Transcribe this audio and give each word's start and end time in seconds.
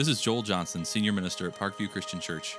This 0.00 0.08
is 0.08 0.22
Joel 0.22 0.40
Johnson, 0.40 0.82
Senior 0.82 1.12
Minister 1.12 1.46
at 1.46 1.54
Parkview 1.54 1.90
Christian 1.90 2.20
Church. 2.20 2.56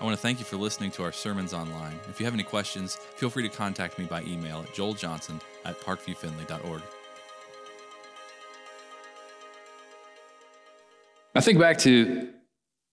I 0.00 0.04
want 0.04 0.16
to 0.16 0.22
thank 0.22 0.38
you 0.38 0.46
for 0.46 0.56
listening 0.56 0.90
to 0.92 1.02
our 1.02 1.12
sermons 1.12 1.52
online. 1.52 2.00
If 2.08 2.18
you 2.18 2.24
have 2.24 2.32
any 2.32 2.42
questions, 2.42 2.96
feel 2.96 3.28
free 3.28 3.46
to 3.46 3.54
contact 3.54 3.98
me 3.98 4.06
by 4.06 4.22
email 4.22 4.60
at 4.60 4.68
joeljohnson 4.74 5.38
at 5.66 5.78
parkviewfindlay.org. 5.82 6.80
I 11.34 11.40
think 11.42 11.58
back 11.58 11.76
to 11.80 12.32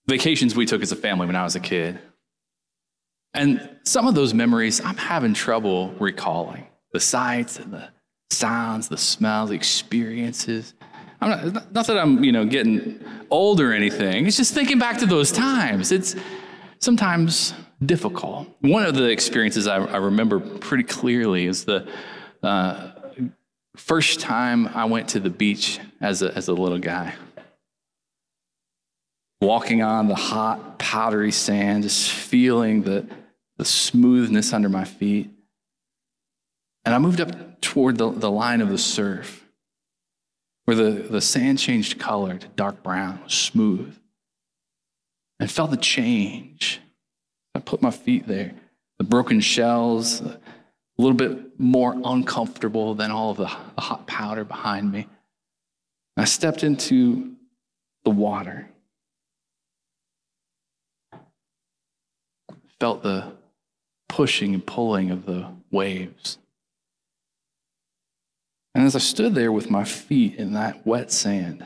vacations 0.06 0.54
we 0.54 0.66
took 0.66 0.82
as 0.82 0.92
a 0.92 0.96
family 0.96 1.26
when 1.26 1.34
I 1.34 1.44
was 1.44 1.56
a 1.56 1.60
kid. 1.60 1.98
And 3.32 3.78
some 3.84 4.06
of 4.06 4.14
those 4.14 4.34
memories 4.34 4.78
I'm 4.84 4.98
having 4.98 5.32
trouble 5.32 5.94
recalling 5.98 6.66
the 6.92 7.00
sights 7.00 7.58
and 7.58 7.72
the 7.72 7.88
sounds, 8.28 8.88
the 8.90 8.98
smells, 8.98 9.48
the 9.48 9.56
experiences. 9.56 10.74
I'm 11.20 11.52
not, 11.52 11.72
not 11.72 11.86
that 11.86 11.98
I'm, 11.98 12.22
you 12.22 12.32
know, 12.32 12.44
getting 12.44 13.00
old 13.30 13.60
or 13.60 13.72
anything. 13.72 14.26
It's 14.26 14.36
just 14.36 14.54
thinking 14.54 14.78
back 14.78 14.98
to 14.98 15.06
those 15.06 15.32
times. 15.32 15.92
It's 15.92 16.14
sometimes 16.78 17.54
difficult. 17.84 18.48
One 18.60 18.84
of 18.84 18.94
the 18.94 19.08
experiences 19.08 19.66
I, 19.66 19.76
I 19.76 19.96
remember 19.96 20.40
pretty 20.40 20.84
clearly 20.84 21.46
is 21.46 21.64
the 21.64 21.88
uh, 22.42 22.92
first 23.76 24.20
time 24.20 24.68
I 24.68 24.84
went 24.84 25.08
to 25.10 25.20
the 25.20 25.30
beach 25.30 25.78
as 26.00 26.22
a, 26.22 26.34
as 26.34 26.48
a 26.48 26.52
little 26.52 26.78
guy. 26.78 27.14
Walking 29.40 29.82
on 29.82 30.08
the 30.08 30.14
hot, 30.14 30.78
powdery 30.78 31.32
sand, 31.32 31.82
just 31.82 32.10
feeling 32.10 32.82
the, 32.82 33.06
the 33.58 33.64
smoothness 33.64 34.52
under 34.52 34.68
my 34.68 34.84
feet. 34.84 35.30
And 36.84 36.94
I 36.94 36.98
moved 36.98 37.20
up 37.20 37.60
toward 37.60 37.98
the, 37.98 38.10
the 38.10 38.30
line 38.30 38.60
of 38.60 38.68
the 38.68 38.78
surf 38.78 39.45
where 40.66 40.76
the, 40.76 40.90
the 40.90 41.20
sand 41.20 41.58
changed 41.58 41.98
color 41.98 42.36
to 42.36 42.48
dark 42.48 42.82
brown, 42.82 43.20
smooth. 43.28 43.96
And 45.38 45.50
felt 45.50 45.70
the 45.70 45.76
change. 45.76 46.80
I 47.54 47.60
put 47.60 47.82
my 47.82 47.90
feet 47.90 48.26
there. 48.26 48.52
The 48.98 49.04
broken 49.04 49.40
shells, 49.40 50.20
a 50.20 50.38
little 50.98 51.16
bit 51.16 51.60
more 51.60 51.94
uncomfortable 52.04 52.94
than 52.94 53.10
all 53.10 53.30
of 53.30 53.36
the, 53.36 53.50
the 53.74 53.80
hot 53.80 54.06
powder 54.06 54.44
behind 54.44 54.90
me. 54.90 55.06
I 56.16 56.24
stepped 56.24 56.64
into 56.64 57.36
the 58.04 58.10
water. 58.10 58.68
Felt 62.80 63.02
the 63.02 63.32
pushing 64.08 64.54
and 64.54 64.66
pulling 64.66 65.10
of 65.10 65.26
the 65.26 65.48
waves. 65.70 66.38
And 68.76 68.84
as 68.84 68.94
I 68.94 68.98
stood 68.98 69.34
there 69.34 69.50
with 69.50 69.70
my 69.70 69.84
feet 69.84 70.34
in 70.34 70.52
that 70.52 70.86
wet 70.86 71.10
sand, 71.10 71.64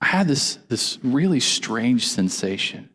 I 0.00 0.06
had 0.06 0.26
this, 0.26 0.56
this 0.68 0.98
really 1.04 1.38
strange 1.38 2.08
sensation. 2.08 2.90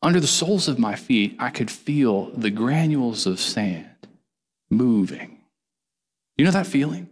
Under 0.00 0.20
the 0.20 0.28
soles 0.28 0.68
of 0.68 0.78
my 0.78 0.94
feet, 0.94 1.34
I 1.40 1.50
could 1.50 1.72
feel 1.72 2.26
the 2.26 2.50
granules 2.50 3.26
of 3.26 3.40
sand 3.40 3.88
moving. 4.70 5.40
You 6.36 6.44
know 6.44 6.52
that 6.52 6.68
feeling? 6.68 7.10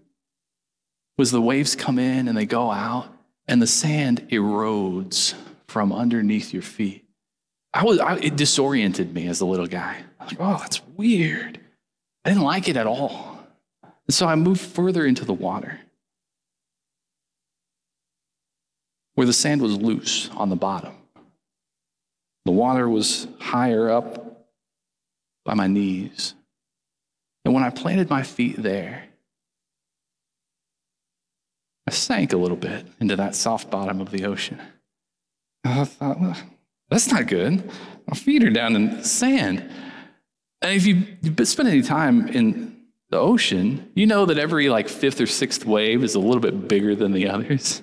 Was 1.19 1.33
the 1.33 1.43
waves 1.43 1.75
come 1.75 1.99
in 1.99 2.29
and 2.29 2.39
they 2.39 2.47
go 2.47 2.71
out, 2.71 3.09
and 3.49 3.61
the 3.61 3.67
sand 3.67 4.29
erodes 4.31 5.35
from 5.67 5.93
underneath 5.93 6.53
your 6.53 6.63
feet. 6.63 7.05
I 7.75 7.83
was, 7.83 7.99
I, 7.99 8.19
it 8.19 8.37
disoriented 8.37 9.13
me 9.13 9.27
as 9.27 9.41
a 9.41 9.47
little 9.47 9.67
guy. 9.67 10.05
Like, 10.27 10.37
oh, 10.41 10.59
that's 10.59 10.83
weird. 10.97 11.61
I 12.25 12.31
didn't 12.31 12.45
like 12.45 12.69
it 12.69 12.77
at 12.77 12.87
all. 12.87 13.39
And 13.83 14.15
so 14.15 14.27
I 14.27 14.35
moved 14.35 14.61
further 14.61 15.07
into 15.07 15.25
the 15.25 15.33
water 15.33 15.81
where 19.15 19.27
the 19.27 19.33
sand 19.33 19.63
was 19.63 19.77
loose 19.77 20.29
on 20.37 20.51
the 20.51 20.57
bottom. 20.57 20.95
The 22.45 22.53
water 22.53 22.89
was 22.89 23.27
higher 23.41 23.91
up 23.91 24.47
by 25.45 25.55
my 25.55 25.67
knees. 25.67 26.35
And 27.45 27.55
when 27.55 27.65
I 27.65 27.71
planted 27.71 28.11
my 28.11 28.23
feet 28.23 28.63
there, 28.63 29.05
I 31.89 31.93
sank 31.93 32.33
a 32.33 32.37
little 32.37 32.57
bit 32.57 32.87
into 33.01 33.17
that 33.17 33.35
soft 33.35 33.71
bottom 33.71 34.01
of 34.01 34.11
the 34.11 34.27
ocean. 34.27 34.61
I 35.65 35.85
thought, 35.85 36.21
well, 36.21 36.37
that's 36.91 37.11
not 37.11 37.27
good. 37.27 37.71
My 38.07 38.17
feet 38.17 38.45
are 38.45 38.51
down 38.51 38.77
in 38.77 39.03
sand. 39.03 39.69
And 40.63 40.73
if 40.75 40.87
you 40.87 41.07
spend 41.45 41.69
any 41.69 41.83
time 41.83 42.29
in 42.29 42.77
the 43.11 43.19
ocean, 43.19 43.91
you 43.95 44.07
know 44.07 44.27
that 44.27 44.39
every 44.39 44.69
like 44.69 44.89
fifth 44.89 45.21
or 45.21 45.27
sixth 45.27 45.65
wave 45.65 46.03
is 46.03 46.15
a 46.15 46.21
little 46.21 46.41
bit 46.41 46.69
bigger 46.69 46.95
than 46.95 47.13
the 47.13 47.29
others. 47.31 47.83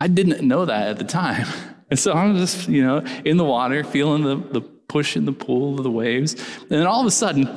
I 0.00 0.08
didn't 0.08 0.46
know 0.46 0.64
that 0.64 0.88
at 0.88 0.98
the 0.98 1.04
time. 1.04 1.46
And 1.90 1.98
so 1.98 2.12
I'm 2.12 2.36
just, 2.36 2.68
you 2.68 2.84
know, 2.84 2.98
in 3.24 3.36
the 3.36 3.44
water, 3.44 3.84
feeling 3.84 4.22
the, 4.22 4.36
the 4.36 4.60
push 4.60 5.16
and 5.16 5.26
the 5.26 5.32
pull 5.32 5.76
of 5.76 5.82
the 5.82 5.90
waves. 5.90 6.34
And 6.34 6.70
then 6.70 6.86
all 6.86 7.00
of 7.00 7.06
a 7.06 7.10
sudden, 7.10 7.54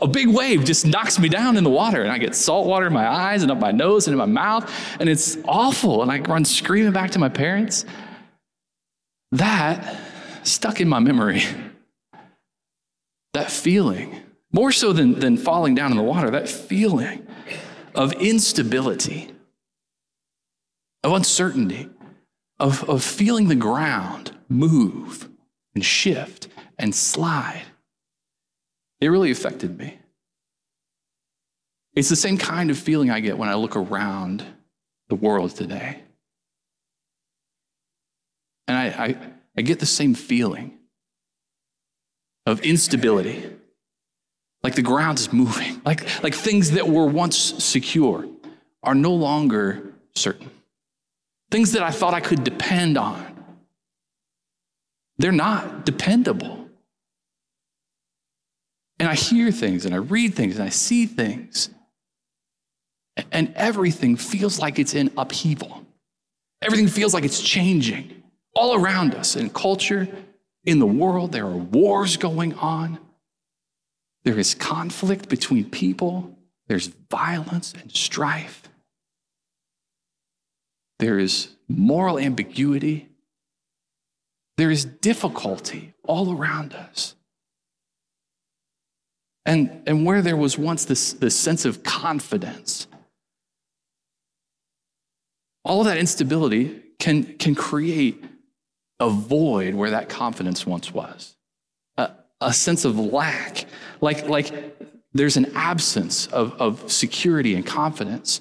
a 0.00 0.06
big 0.06 0.28
wave 0.28 0.64
just 0.64 0.86
knocks 0.86 1.18
me 1.18 1.28
down 1.28 1.56
in 1.56 1.64
the 1.64 1.70
water, 1.70 2.02
and 2.02 2.12
I 2.12 2.18
get 2.18 2.34
salt 2.34 2.66
water 2.66 2.86
in 2.86 2.92
my 2.92 3.08
eyes 3.08 3.42
and 3.42 3.50
up 3.50 3.58
my 3.58 3.72
nose 3.72 4.06
and 4.06 4.12
in 4.12 4.18
my 4.18 4.26
mouth, 4.26 4.70
and 5.00 5.08
it's 5.08 5.38
awful. 5.44 6.02
And 6.02 6.10
I 6.10 6.20
run 6.20 6.44
screaming 6.44 6.92
back 6.92 7.12
to 7.12 7.18
my 7.18 7.28
parents. 7.28 7.84
That 9.32 9.98
stuck 10.42 10.80
in 10.80 10.88
my 10.88 11.00
memory. 11.00 11.42
That 13.38 13.52
feeling, 13.52 14.20
more 14.52 14.72
so 14.72 14.92
than, 14.92 15.20
than 15.20 15.36
falling 15.36 15.76
down 15.76 15.92
in 15.92 15.96
the 15.96 16.02
water, 16.02 16.28
that 16.30 16.48
feeling 16.48 17.24
of 17.94 18.12
instability, 18.14 19.30
of 21.04 21.12
uncertainty, 21.12 21.88
of, 22.58 22.90
of 22.90 23.04
feeling 23.04 23.46
the 23.46 23.54
ground 23.54 24.36
move 24.48 25.28
and 25.72 25.84
shift 25.84 26.48
and 26.80 26.92
slide. 26.92 27.62
It 29.00 29.06
really 29.06 29.30
affected 29.30 29.78
me. 29.78 30.00
It's 31.94 32.08
the 32.08 32.16
same 32.16 32.38
kind 32.38 32.72
of 32.72 32.76
feeling 32.76 33.08
I 33.08 33.20
get 33.20 33.38
when 33.38 33.48
I 33.48 33.54
look 33.54 33.76
around 33.76 34.44
the 35.10 35.14
world 35.14 35.52
today. 35.52 36.02
And 38.66 38.76
I, 38.76 38.86
I, 38.86 39.16
I 39.56 39.62
get 39.62 39.78
the 39.78 39.86
same 39.86 40.14
feeling 40.14 40.77
of 42.48 42.60
instability. 42.62 43.44
Like 44.62 44.74
the 44.74 44.82
ground 44.82 45.18
is 45.18 45.32
moving, 45.32 45.80
like, 45.84 46.22
like 46.22 46.34
things 46.34 46.72
that 46.72 46.88
were 46.88 47.06
once 47.06 47.36
secure 47.62 48.26
are 48.82 48.94
no 48.94 49.12
longer 49.12 49.94
certain. 50.16 50.50
Things 51.50 51.72
that 51.72 51.82
I 51.82 51.90
thought 51.90 52.14
I 52.14 52.20
could 52.20 52.42
depend 52.42 52.98
on, 52.98 53.44
they're 55.18 55.30
not 55.30 55.86
dependable. 55.86 56.68
And 58.98 59.08
I 59.08 59.14
hear 59.14 59.52
things 59.52 59.84
and 59.84 59.94
I 59.94 59.98
read 59.98 60.34
things 60.34 60.56
and 60.56 60.64
I 60.64 60.70
see 60.70 61.06
things, 61.06 61.70
and 63.30 63.52
everything 63.54 64.16
feels 64.16 64.58
like 64.58 64.78
it's 64.78 64.94
in 64.94 65.12
upheaval. 65.16 65.84
Everything 66.62 66.88
feels 66.88 67.14
like 67.14 67.24
it's 67.24 67.40
changing 67.40 68.22
all 68.54 68.74
around 68.74 69.14
us 69.14 69.36
in 69.36 69.50
culture, 69.50 70.08
in 70.68 70.80
the 70.80 70.86
world. 70.86 71.32
There 71.32 71.46
are 71.46 71.56
wars 71.56 72.18
going 72.18 72.52
on. 72.54 72.98
There 74.24 74.38
is 74.38 74.54
conflict 74.54 75.30
between 75.30 75.70
people. 75.70 76.36
There's 76.66 76.88
violence 77.10 77.72
and 77.80 77.90
strife. 77.90 78.68
There 80.98 81.18
is 81.18 81.48
moral 81.68 82.18
ambiguity. 82.18 83.08
There 84.58 84.70
is 84.70 84.84
difficulty 84.84 85.94
all 86.04 86.36
around 86.36 86.74
us. 86.74 87.14
And, 89.46 89.82
and 89.86 90.04
where 90.04 90.20
there 90.20 90.36
was 90.36 90.58
once 90.58 90.84
this, 90.84 91.14
this 91.14 91.34
sense 91.34 91.64
of 91.64 91.82
confidence, 91.82 92.88
all 95.64 95.80
of 95.80 95.86
that 95.86 95.96
instability 95.96 96.82
can, 96.98 97.38
can 97.38 97.54
create 97.54 98.22
a 99.00 99.08
void 99.08 99.74
where 99.74 99.90
that 99.90 100.08
confidence 100.08 100.66
once 100.66 100.92
was, 100.92 101.36
a, 101.96 102.10
a 102.40 102.52
sense 102.52 102.84
of 102.84 102.98
lack, 102.98 103.64
like, 104.00 104.28
like 104.28 104.52
there's 105.12 105.36
an 105.36 105.52
absence 105.54 106.26
of, 106.28 106.52
of 106.60 106.90
security 106.90 107.54
and 107.54 107.66
confidence. 107.66 108.40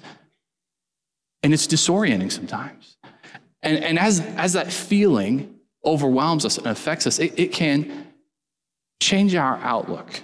And 1.44 1.54
it's 1.54 1.68
disorienting 1.68 2.32
sometimes. 2.32 2.98
And, 3.62 3.84
and 3.84 4.00
as, 4.00 4.20
as 4.20 4.54
that 4.54 4.72
feeling 4.72 5.56
overwhelms 5.86 6.46
us 6.46 6.58
and 6.58 6.68
affects 6.68 7.08
us, 7.08 7.20
it, 7.20 7.38
it 7.38 7.52
can 7.52 8.08
change 9.00 9.36
our 9.36 9.58
outlook. 9.58 10.22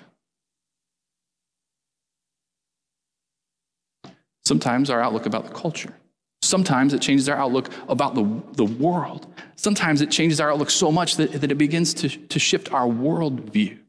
Sometimes 4.46 4.90
our 4.90 5.00
outlook 5.00 5.26
about 5.26 5.46
the 5.46 5.54
culture. 5.54 5.94
Sometimes 6.44 6.94
it 6.94 7.02
changes 7.02 7.30
our 7.30 7.38
outlook 7.38 7.70
about 7.88 8.16
the, 8.16 8.42
the 8.54 8.66
world. 8.66 9.34
Sometimes 9.56 10.02
it 10.02 10.12
changes 10.12 10.42
our 10.42 10.52
outlook 10.52 10.70
so 10.70 10.92
much 10.92 11.16
that, 11.16 11.32
that 11.32 11.52
it 11.52 11.58
begins 11.58 11.94
to, 11.96 12.10
to 12.10 12.40
shift 12.40 12.74
our 12.74 12.88
worldview. 12.88 13.80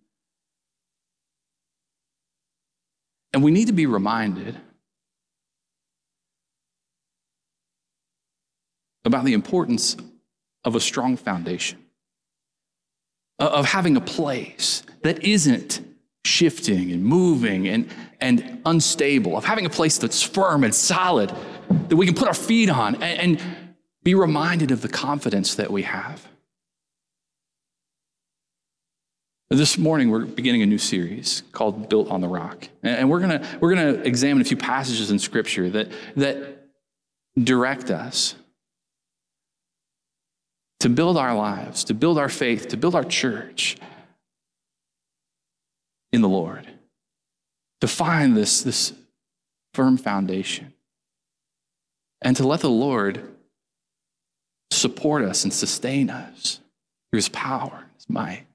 And 3.32 3.42
we 3.42 3.50
need 3.50 3.66
to 3.66 3.72
be 3.72 3.86
reminded 3.86 4.56
about 9.04 9.24
the 9.24 9.32
importance 9.32 9.96
of 10.64 10.76
a 10.76 10.80
strong 10.80 11.16
foundation, 11.16 11.84
of 13.40 13.66
having 13.66 13.96
a 13.96 14.00
place 14.00 14.84
that 15.02 15.24
isn't 15.24 15.80
shifting 16.24 16.92
and 16.92 17.04
moving 17.04 17.68
and, 17.68 17.88
and 18.20 18.62
unstable, 18.64 19.36
of 19.36 19.44
having 19.44 19.66
a 19.66 19.70
place 19.70 19.98
that's 19.98 20.22
firm 20.22 20.64
and 20.64 20.74
solid 20.74 21.32
that 21.88 21.96
we 21.96 22.06
can 22.06 22.14
put 22.14 22.28
our 22.28 22.34
feet 22.34 22.70
on 22.70 22.96
and, 22.96 23.38
and 23.38 23.66
be 24.02 24.14
reminded 24.14 24.70
of 24.70 24.82
the 24.82 24.88
confidence 24.88 25.54
that 25.54 25.70
we 25.70 25.82
have. 25.82 26.26
This 29.50 29.78
morning, 29.78 30.10
we're 30.10 30.24
beginning 30.24 30.62
a 30.62 30.66
new 30.66 30.78
series 30.78 31.42
called 31.52 31.88
Built 31.88 32.10
on 32.10 32.20
the 32.20 32.28
Rock. 32.28 32.68
And 32.82 33.08
we're 33.08 33.20
going 33.20 33.40
to 33.40 33.58
we're 33.60 33.74
gonna 33.74 33.92
examine 34.02 34.40
a 34.40 34.44
few 34.44 34.56
passages 34.56 35.10
in 35.10 35.18
Scripture 35.18 35.70
that, 35.70 35.92
that 36.16 36.66
direct 37.42 37.90
us 37.90 38.34
to 40.84 40.90
build 40.90 41.16
our 41.16 41.34
lives, 41.34 41.84
to 41.84 41.94
build 41.94 42.18
our 42.18 42.28
faith, 42.28 42.68
to 42.68 42.76
build 42.76 42.94
our 42.94 43.04
church 43.04 43.78
in 46.12 46.20
the 46.20 46.28
Lord, 46.28 46.68
to 47.80 47.88
find 47.88 48.36
this, 48.36 48.62
this 48.62 48.92
firm 49.72 49.96
foundation, 49.96 50.73
and 52.24 52.34
to 52.36 52.46
let 52.46 52.60
the 52.60 52.70
Lord 52.70 53.22
support 54.70 55.22
us 55.22 55.44
and 55.44 55.52
sustain 55.52 56.10
us 56.10 56.58
through 57.10 57.18
his 57.18 57.28
power, 57.28 57.70
and 57.74 57.90
his 57.94 58.08
might. 58.08 58.46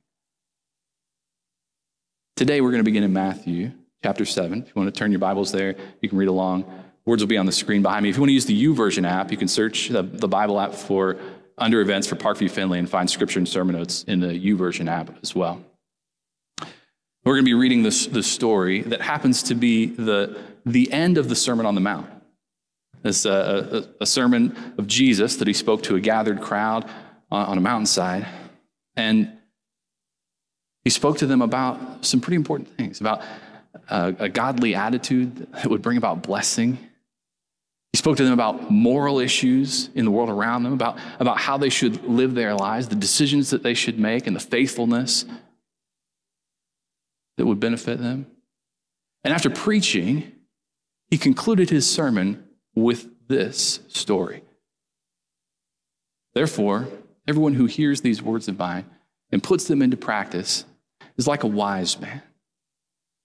Today, 2.36 2.62
we're 2.62 2.72
going 2.72 2.82
to 2.82 2.86
begin 2.86 3.04
in 3.04 3.14
Matthew 3.14 3.72
chapter 4.04 4.26
7. 4.26 4.64
If 4.64 4.68
you 4.68 4.74
want 4.76 4.94
to 4.94 4.98
turn 4.98 5.12
your 5.12 5.20
Bibles 5.20 5.52
there, 5.52 5.76
you 6.02 6.10
can 6.10 6.18
read 6.18 6.28
along. 6.28 6.66
Words 7.06 7.22
will 7.22 7.28
be 7.28 7.38
on 7.38 7.46
the 7.46 7.52
screen 7.52 7.82
behind 7.82 8.04
me. 8.04 8.10
If 8.10 8.16
you 8.16 8.22
want 8.22 8.30
to 8.30 8.34
use 8.34 8.46
the 8.46 8.66
YouVersion 8.66 9.08
app, 9.08 9.32
you 9.32 9.38
can 9.38 9.48
search 9.48 9.90
the, 9.90 10.04
the 10.04 10.28
Bible 10.28 10.60
app 10.60 10.74
for 10.74 11.18
under 11.58 11.82
events 11.82 12.08
for 12.08 12.16
Parkview 12.16 12.50
Findlay 12.50 12.80
and 12.80 12.90
find 12.90 13.10
scripture 13.10 13.40
and 13.40 13.48
sermon 13.48 13.76
notes 13.76 14.04
in 14.04 14.20
the 14.20 14.28
YouVersion 14.28 14.90
app 14.90 15.14
as 15.22 15.36
well. 15.36 15.62
We're 17.26 17.34
going 17.36 17.46
to 17.46 17.50
be 17.50 17.54
reading 17.54 17.84
this, 17.84 18.08
this 18.08 18.28
story 18.28 18.82
that 18.84 19.02
happens 19.02 19.44
to 19.44 19.56
be 19.56 19.88
the, 19.88 20.40
the 20.66 20.92
end 20.92 21.18
of 21.18 21.30
the 21.30 21.36
Sermon 21.36 21.66
on 21.66 21.76
the 21.76 21.82
Mount. 21.82 22.10
It's 23.04 23.26
uh, 23.26 23.68
a, 23.72 23.78
a, 23.78 23.84
a 24.02 24.06
sermon 24.06 24.74
of 24.78 24.88
Jesus 24.88 25.38
that 25.38 25.48
he 25.48 25.54
spoke 25.54 25.84
to 25.84 25.96
a 25.96 26.00
gathered 26.00 26.42
crowd 26.42 26.90
on, 27.32 27.46
on 27.46 27.58
a 27.58 27.62
mountainside. 27.62 28.28
And 28.96 29.32
he 30.84 30.90
spoke 30.90 31.20
to 31.20 31.28
them 31.28 31.42
about 31.42 32.06
some 32.06 32.20
pretty 32.20 32.36
important 32.36 32.70
things 32.76 33.00
about 33.00 33.22
a, 33.90 34.16
a 34.20 34.30
godly 34.30 34.76
attitude 34.76 35.52
that 35.54 35.68
would 35.68 35.82
bring 35.82 35.98
about 35.98 36.24
blessing. 36.24 36.78
He 37.94 37.98
spoke 37.98 38.18
to 38.18 38.24
them 38.24 38.34
about 38.34 38.70
moral 38.70 39.20
issues 39.20 39.90
in 39.96 40.06
the 40.06 40.12
world 40.12 40.30
around 40.30 40.64
them, 40.64 40.74
about, 40.74 41.00
about 41.20 41.38
how 41.40 41.58
they 41.58 41.70
should 41.70 42.04
live 42.04 42.36
their 42.36 42.54
lives, 42.54 42.88
the 42.88 42.96
decisions 42.96 43.50
that 43.50 43.64
they 43.64 43.74
should 43.74 43.98
make, 43.98 44.28
and 44.28 44.36
the 44.36 44.42
faithfulness 44.42 45.26
that 47.38 47.46
would 47.46 47.60
benefit 47.60 48.00
them. 48.00 48.28
And 49.24 49.34
after 49.34 49.50
preaching, 49.50 50.32
he 51.10 51.18
concluded 51.18 51.70
his 51.70 51.90
sermon 51.90 52.44
with 52.84 53.08
this 53.28 53.80
story. 53.88 54.44
Therefore, 56.34 56.88
everyone 57.28 57.54
who 57.54 57.66
hears 57.66 58.02
these 58.02 58.22
words 58.22 58.48
of 58.48 58.58
mine 58.58 58.86
and 59.32 59.44
puts 59.44 59.68
them 59.68 59.82
into 59.82 59.98
practice 59.98 60.66
is 61.18 61.28
like 61.28 61.44
a 61.44 61.48
wise 61.48 62.00
man 62.00 62.22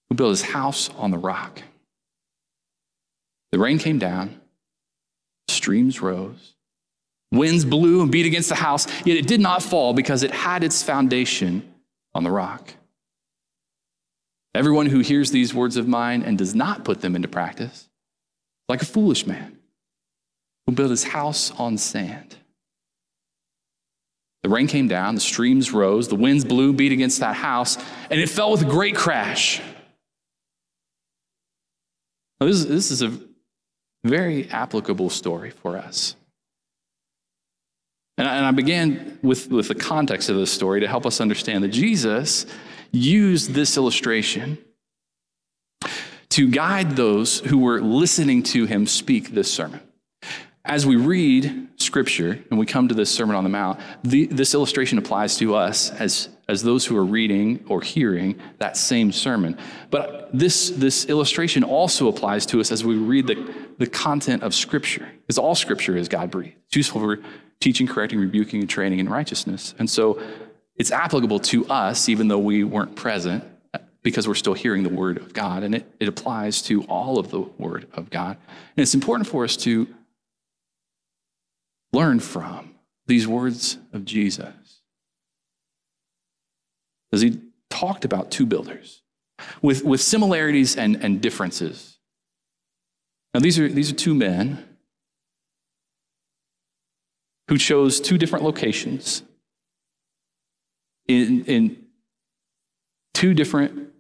who 0.09 0.15
built 0.15 0.31
his 0.31 0.43
house 0.43 0.91
on 0.97 1.11
the 1.11 1.19
rock. 1.19 1.63
The 3.53 3.59
rain 3.59 3.79
came 3.79 3.99
down, 3.99 4.41
streams 5.49 6.03
rose, 6.03 6.55
winds 7.31 7.65
blew 7.65 8.03
and 8.03 8.11
beat 8.11 8.27
against 8.27 8.49
the 8.49 8.57
house, 8.57 8.87
yet 9.05 9.17
it 9.17 9.27
did 9.27 9.41
not 9.41 9.63
fall 9.63 9.95
because 9.95 10.23
it 10.23 10.31
had 10.31 10.65
its 10.65 10.83
foundation 10.83 11.75
on 12.15 12.25
the 12.25 12.31
rock. 12.31 12.75
Everyone 14.55 14.87
who 14.87 15.01
hears 15.01 15.31
these 15.31 15.53
words 15.53 15.77
of 15.77 15.89
mine 15.89 16.23
and 16.23 16.39
does 16.39 16.55
not 16.55 16.85
put 16.85 17.01
them 17.01 17.17
into 17.17 17.29
practice, 17.29 17.89
like 18.69 18.83
a 18.83 18.87
foolish 18.87 19.27
man 19.27 19.59
who 20.67 20.73
built 20.73 20.91
his 20.91 21.05
house 21.05 21.51
on 21.53 21.77
sand. 21.77 22.37
The 24.43 24.49
rain 24.51 24.67
came 24.67 24.89
down, 24.89 25.15
the 25.15 25.21
streams 25.21 25.73
rose, 25.73 26.09
the 26.09 26.17
winds 26.17 26.45
blew, 26.45 26.73
beat 26.73 26.93
against 26.93 27.21
that 27.21 27.37
house, 27.37 27.79
and 28.11 28.21
it 28.21 28.29
fell 28.29 28.53
with 28.53 28.63
a 28.63 28.67
great 28.67 28.95
crash. 28.95 29.61
Now, 32.41 32.47
this, 32.49 32.65
this 32.65 32.91
is 32.91 33.03
a 33.03 33.19
very 34.05 34.51
applicable 34.51 35.09
story 35.09 35.51
for 35.51 35.79
us. 35.79 36.15
And 38.19 38.29
I, 38.29 38.37
and 38.37 38.47
I 38.47 38.51
began 38.51 39.19
with, 39.23 39.51
with 39.51 39.69
the 39.69 39.75
context 39.75 40.29
of 40.29 40.37
this 40.37 40.53
story 40.53 40.81
to 40.81 40.89
help 40.89 41.07
us 41.07 41.21
understand 41.21 41.65
that 41.65 41.69
Jesus 41.69 42.47
used 42.93 43.53
this 43.53 43.77
illustration 43.77 44.59
to 46.35 46.49
guide 46.51 46.97
those 46.97 47.39
who 47.39 47.59
were 47.59 47.81
listening 47.81 48.43
to 48.43 48.67
him 48.67 48.89
speak 48.89 49.31
this 49.31 49.53
sermon. 49.53 49.81
As 50.65 50.85
we 50.85 50.97
read 50.97 51.69
scripture 51.77 52.43
and 52.51 52.59
we 52.59 52.67
come 52.67 52.89
to 52.89 52.95
this 52.95 53.09
Sermon 53.09 53.37
on 53.37 53.45
the 53.45 53.51
Mount, 53.51 53.79
the, 54.03 54.27
this 54.27 54.53
illustration 54.53 54.99
applies 54.99 55.37
to 55.37 55.55
us 55.55 55.93
as, 55.93 56.31
as 56.49 56.65
those 56.65 56.85
who 56.87 56.97
are 56.97 57.05
reading 57.05 57.65
or 57.69 57.81
hearing 57.81 58.35
that 58.59 58.77
same 58.77 59.13
sermon. 59.13 59.57
But 59.91 60.29
this, 60.33 60.71
this 60.71 61.05
illustration 61.05 61.63
also 61.63 62.09
applies 62.09 62.47
to 62.47 62.61
us 62.61 62.73
as 62.73 62.85
we 62.85 62.97
read 62.97 63.29
the, 63.29 63.55
the 63.79 63.87
content 63.87 64.43
of 64.43 64.57
scripture, 64.57 65.09
because 65.21 65.39
all 65.39 65.55
scripture 65.55 65.97
is 65.97 66.09
God 66.09 66.33
breathed. 66.33 66.57
It's 66.67 66.75
useful 66.75 67.01
for 67.01 67.23
teaching, 67.61 67.87
correcting, 67.87 68.19
rebuking, 68.19 68.59
and 68.59 68.69
training 68.69 68.99
in 68.99 69.09
righteousness. 69.09 69.73
And 69.79 69.89
so 69.89 70.21
it's 70.75 70.91
applicable 70.91 71.39
to 71.39 71.65
us, 71.69 72.09
even 72.09 72.27
though 72.27 72.41
we 72.41 72.65
weren't 72.65 72.97
present, 72.97 73.45
because 74.05 74.29
we're 74.29 74.35
still 74.35 74.55
hearing 74.55 74.85
the 74.85 74.89
word 74.89 75.17
of 75.17 75.33
God. 75.33 75.65
And 75.65 75.75
it, 75.75 75.93
it 75.99 76.07
applies 76.07 76.63
to 76.63 76.85
all 76.85 77.19
of 77.19 77.31
the 77.31 77.41
word 77.41 77.89
of 77.95 78.11
God. 78.11 78.37
And 78.77 78.83
it's 78.83 78.95
important 78.95 79.27
for 79.27 79.43
us 79.43 79.57
to 79.59 79.89
learn 81.93 82.21
from 82.21 82.75
these 83.07 83.27
words 83.27 83.79
of 83.93 84.05
Jesus. 84.05 84.83
As 87.13 87.23
he 87.23 87.41
talked 87.71 88.05
about 88.05 88.31
two 88.31 88.47
builders 88.47 89.03
with, 89.63 89.83
with 89.85 90.01
similarities 90.01 90.77
and, 90.77 90.97
and 90.97 91.21
differences. 91.21 91.99
Now, 93.33 93.41
these 93.41 93.59
are, 93.59 93.69
these 93.69 93.91
are 93.91 93.95
two 93.95 94.15
men 94.15 94.65
who 97.49 97.59
chose 97.59 98.01
two 98.01 98.19
different 98.19 98.45
locations 98.45 99.23
in, 101.09 101.45
in 101.47 101.85
two 103.13 103.35
different 103.35 103.94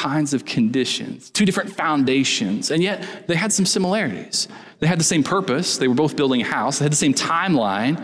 kinds 0.00 0.32
of 0.32 0.46
conditions, 0.46 1.28
two 1.30 1.44
different 1.44 1.70
foundations, 1.70 2.70
and 2.70 2.82
yet 2.82 3.26
they 3.26 3.36
had 3.36 3.52
some 3.52 3.66
similarities. 3.66 4.48
They 4.78 4.86
had 4.86 4.98
the 4.98 5.04
same 5.04 5.22
purpose, 5.22 5.76
they 5.76 5.88
were 5.88 5.94
both 5.94 6.16
building 6.16 6.40
a 6.40 6.44
house, 6.44 6.78
they 6.78 6.86
had 6.86 6.92
the 6.92 6.96
same 6.96 7.12
timeline, 7.12 8.02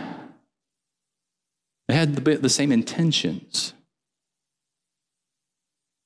they 1.87 1.95
had 1.95 2.15
the, 2.15 2.37
the 2.37 2.49
same 2.49 2.71
intentions. 2.71 3.73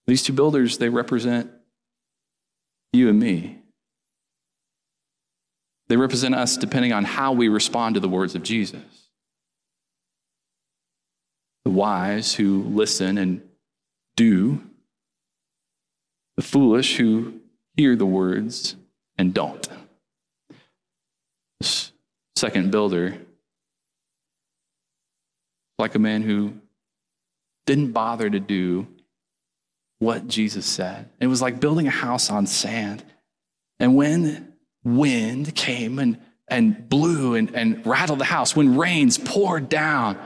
These 0.07 0.23
two 0.23 0.31
builders, 0.31 0.77
they 0.77 0.87
represent 0.87 1.51
you 2.93 3.09
and 3.09 3.19
me. 3.19 3.59
They 5.89 5.97
represent 5.97 6.35
us 6.35 6.55
depending 6.55 6.93
on 6.93 7.03
how 7.03 7.33
we 7.33 7.49
respond 7.49 7.95
to 7.95 7.99
the 7.99 8.07
words 8.07 8.33
of 8.33 8.43
Jesus. 8.43 9.09
The 11.65 11.71
wise 11.71 12.33
who 12.33 12.63
listen 12.63 13.17
and 13.17 13.41
do, 14.15 14.61
the 16.41 16.47
foolish 16.47 16.97
who 16.97 17.33
hear 17.77 17.95
the 17.95 18.05
words 18.05 18.75
and 19.15 19.31
don't. 19.31 19.69
This 21.59 21.91
second 22.35 22.71
builder, 22.71 23.19
like 25.77 25.93
a 25.93 25.99
man 25.99 26.23
who 26.23 26.53
didn't 27.67 27.91
bother 27.91 28.27
to 28.27 28.39
do 28.39 28.87
what 29.99 30.27
Jesus 30.27 30.65
said. 30.65 31.09
It 31.19 31.27
was 31.27 31.43
like 31.43 31.59
building 31.59 31.85
a 31.85 31.91
house 31.91 32.31
on 32.31 32.47
sand. 32.47 33.03
And 33.79 33.95
when 33.95 34.53
wind 34.83 35.53
came 35.53 35.99
and, 35.99 36.17
and 36.47 36.89
blew 36.89 37.35
and, 37.35 37.55
and 37.55 37.85
rattled 37.85 38.17
the 38.17 38.25
house, 38.25 38.55
when 38.55 38.79
rains 38.79 39.19
poured 39.19 39.69
down, 39.69 40.17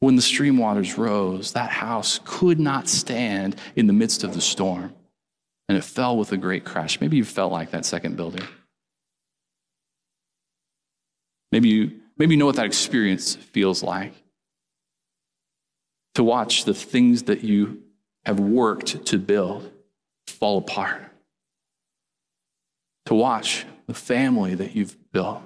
when 0.00 0.16
the 0.16 0.22
stream 0.22 0.58
waters 0.58 0.96
rose, 0.96 1.52
that 1.52 1.70
house 1.70 2.20
could 2.24 2.60
not 2.60 2.88
stand 2.88 3.56
in 3.74 3.86
the 3.86 3.92
midst 3.92 4.22
of 4.24 4.34
the 4.34 4.40
storm. 4.40 4.94
And 5.68 5.76
it 5.76 5.84
fell 5.84 6.16
with 6.16 6.32
a 6.32 6.36
great 6.36 6.64
crash. 6.64 7.00
Maybe 7.00 7.16
you 7.16 7.24
felt 7.24 7.52
like 7.52 7.72
that 7.72 7.84
second 7.84 8.16
building. 8.16 8.46
Maybe 11.52 11.68
you, 11.68 12.00
maybe 12.16 12.34
you 12.34 12.38
know 12.38 12.46
what 12.46 12.56
that 12.56 12.66
experience 12.66 13.34
feels 13.34 13.82
like. 13.82 14.14
To 16.14 16.24
watch 16.24 16.64
the 16.64 16.74
things 16.74 17.24
that 17.24 17.44
you 17.44 17.82
have 18.24 18.40
worked 18.40 19.06
to 19.06 19.18
build 19.18 19.70
fall 20.26 20.58
apart. 20.58 21.02
To 23.06 23.14
watch 23.14 23.66
the 23.86 23.94
family 23.94 24.54
that 24.54 24.74
you've 24.74 24.96
built 25.12 25.42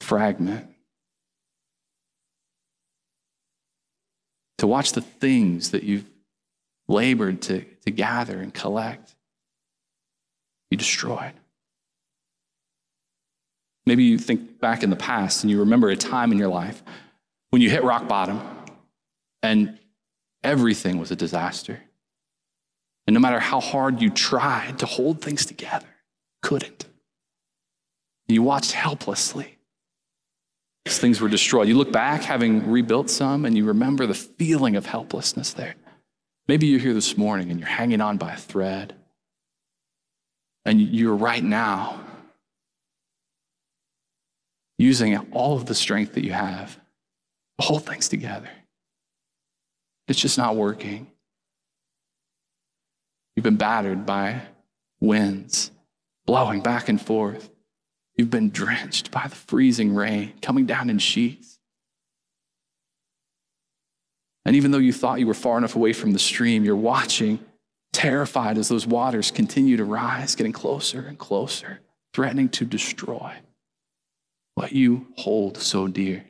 fragment. 0.00 0.73
To 4.64 4.68
watch 4.68 4.92
the 4.92 5.02
things 5.02 5.72
that 5.72 5.82
you've 5.82 6.08
labored 6.88 7.42
to, 7.42 7.66
to 7.84 7.90
gather 7.90 8.40
and 8.40 8.54
collect 8.54 9.14
be 10.70 10.76
destroyed. 10.78 11.34
Maybe 13.84 14.04
you 14.04 14.16
think 14.16 14.60
back 14.60 14.82
in 14.82 14.88
the 14.88 14.96
past 14.96 15.44
and 15.44 15.50
you 15.50 15.60
remember 15.60 15.90
a 15.90 15.96
time 15.96 16.32
in 16.32 16.38
your 16.38 16.48
life 16.48 16.82
when 17.50 17.60
you 17.60 17.68
hit 17.68 17.84
rock 17.84 18.08
bottom 18.08 18.40
and 19.42 19.78
everything 20.42 20.96
was 20.96 21.10
a 21.10 21.16
disaster. 21.16 21.82
And 23.06 23.12
no 23.12 23.20
matter 23.20 23.40
how 23.40 23.60
hard 23.60 24.00
you 24.00 24.08
tried 24.08 24.78
to 24.78 24.86
hold 24.86 25.20
things 25.20 25.44
together, 25.44 25.94
couldn't. 26.40 26.86
You 28.28 28.42
watched 28.42 28.72
helplessly 28.72 29.53
things 30.86 31.20
were 31.20 31.28
destroyed. 31.28 31.68
You 31.68 31.76
look 31.76 31.92
back, 31.92 32.22
having 32.22 32.70
rebuilt 32.70 33.10
some, 33.10 33.44
and 33.44 33.56
you 33.56 33.64
remember 33.64 34.06
the 34.06 34.14
feeling 34.14 34.76
of 34.76 34.86
helplessness 34.86 35.52
there. 35.52 35.74
Maybe 36.46 36.66
you're 36.66 36.80
here 36.80 36.94
this 36.94 37.16
morning 37.16 37.50
and 37.50 37.58
you're 37.58 37.68
hanging 37.68 38.00
on 38.00 38.18
by 38.18 38.34
a 38.34 38.36
thread. 38.36 38.94
And 40.66 40.80
you're 40.80 41.16
right 41.16 41.42
now 41.42 42.00
using 44.78 45.16
all 45.32 45.56
of 45.56 45.66
the 45.66 45.74
strength 45.74 46.14
that 46.14 46.24
you 46.24 46.32
have 46.32 46.74
to 47.58 47.66
hold 47.66 47.86
things 47.86 48.08
together. 48.08 48.48
It's 50.08 50.20
just 50.20 50.36
not 50.36 50.56
working. 50.56 51.06
You've 53.36 53.44
been 53.44 53.56
battered 53.56 54.04
by 54.04 54.42
winds 55.00 55.70
blowing 56.26 56.60
back 56.60 56.88
and 56.88 57.00
forth. 57.00 57.50
You've 58.16 58.30
been 58.30 58.50
drenched 58.50 59.10
by 59.10 59.26
the 59.28 59.34
freezing 59.34 59.94
rain 59.94 60.34
coming 60.40 60.66
down 60.66 60.88
in 60.88 60.98
sheets. 60.98 61.58
And 64.44 64.54
even 64.54 64.70
though 64.70 64.78
you 64.78 64.92
thought 64.92 65.20
you 65.20 65.26
were 65.26 65.34
far 65.34 65.58
enough 65.58 65.74
away 65.74 65.92
from 65.92 66.12
the 66.12 66.18
stream, 66.18 66.64
you're 66.64 66.76
watching, 66.76 67.40
terrified 67.92 68.58
as 68.58 68.68
those 68.68 68.86
waters 68.86 69.30
continue 69.30 69.76
to 69.76 69.84
rise, 69.84 70.34
getting 70.34 70.52
closer 70.52 71.00
and 71.00 71.18
closer, 71.18 71.80
threatening 72.12 72.48
to 72.50 72.64
destroy 72.64 73.32
what 74.54 74.72
you 74.72 75.06
hold 75.16 75.58
so 75.58 75.88
dear. 75.88 76.24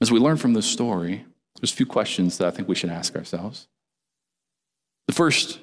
As 0.00 0.10
we 0.10 0.18
learn 0.18 0.38
from 0.38 0.54
this 0.54 0.66
story, 0.66 1.26
there's 1.60 1.72
a 1.72 1.76
few 1.76 1.86
questions 1.86 2.38
that 2.38 2.48
I 2.48 2.50
think 2.50 2.68
we 2.68 2.74
should 2.74 2.90
ask 2.90 3.14
ourselves. 3.16 3.68
The 5.06 5.14
first 5.14 5.58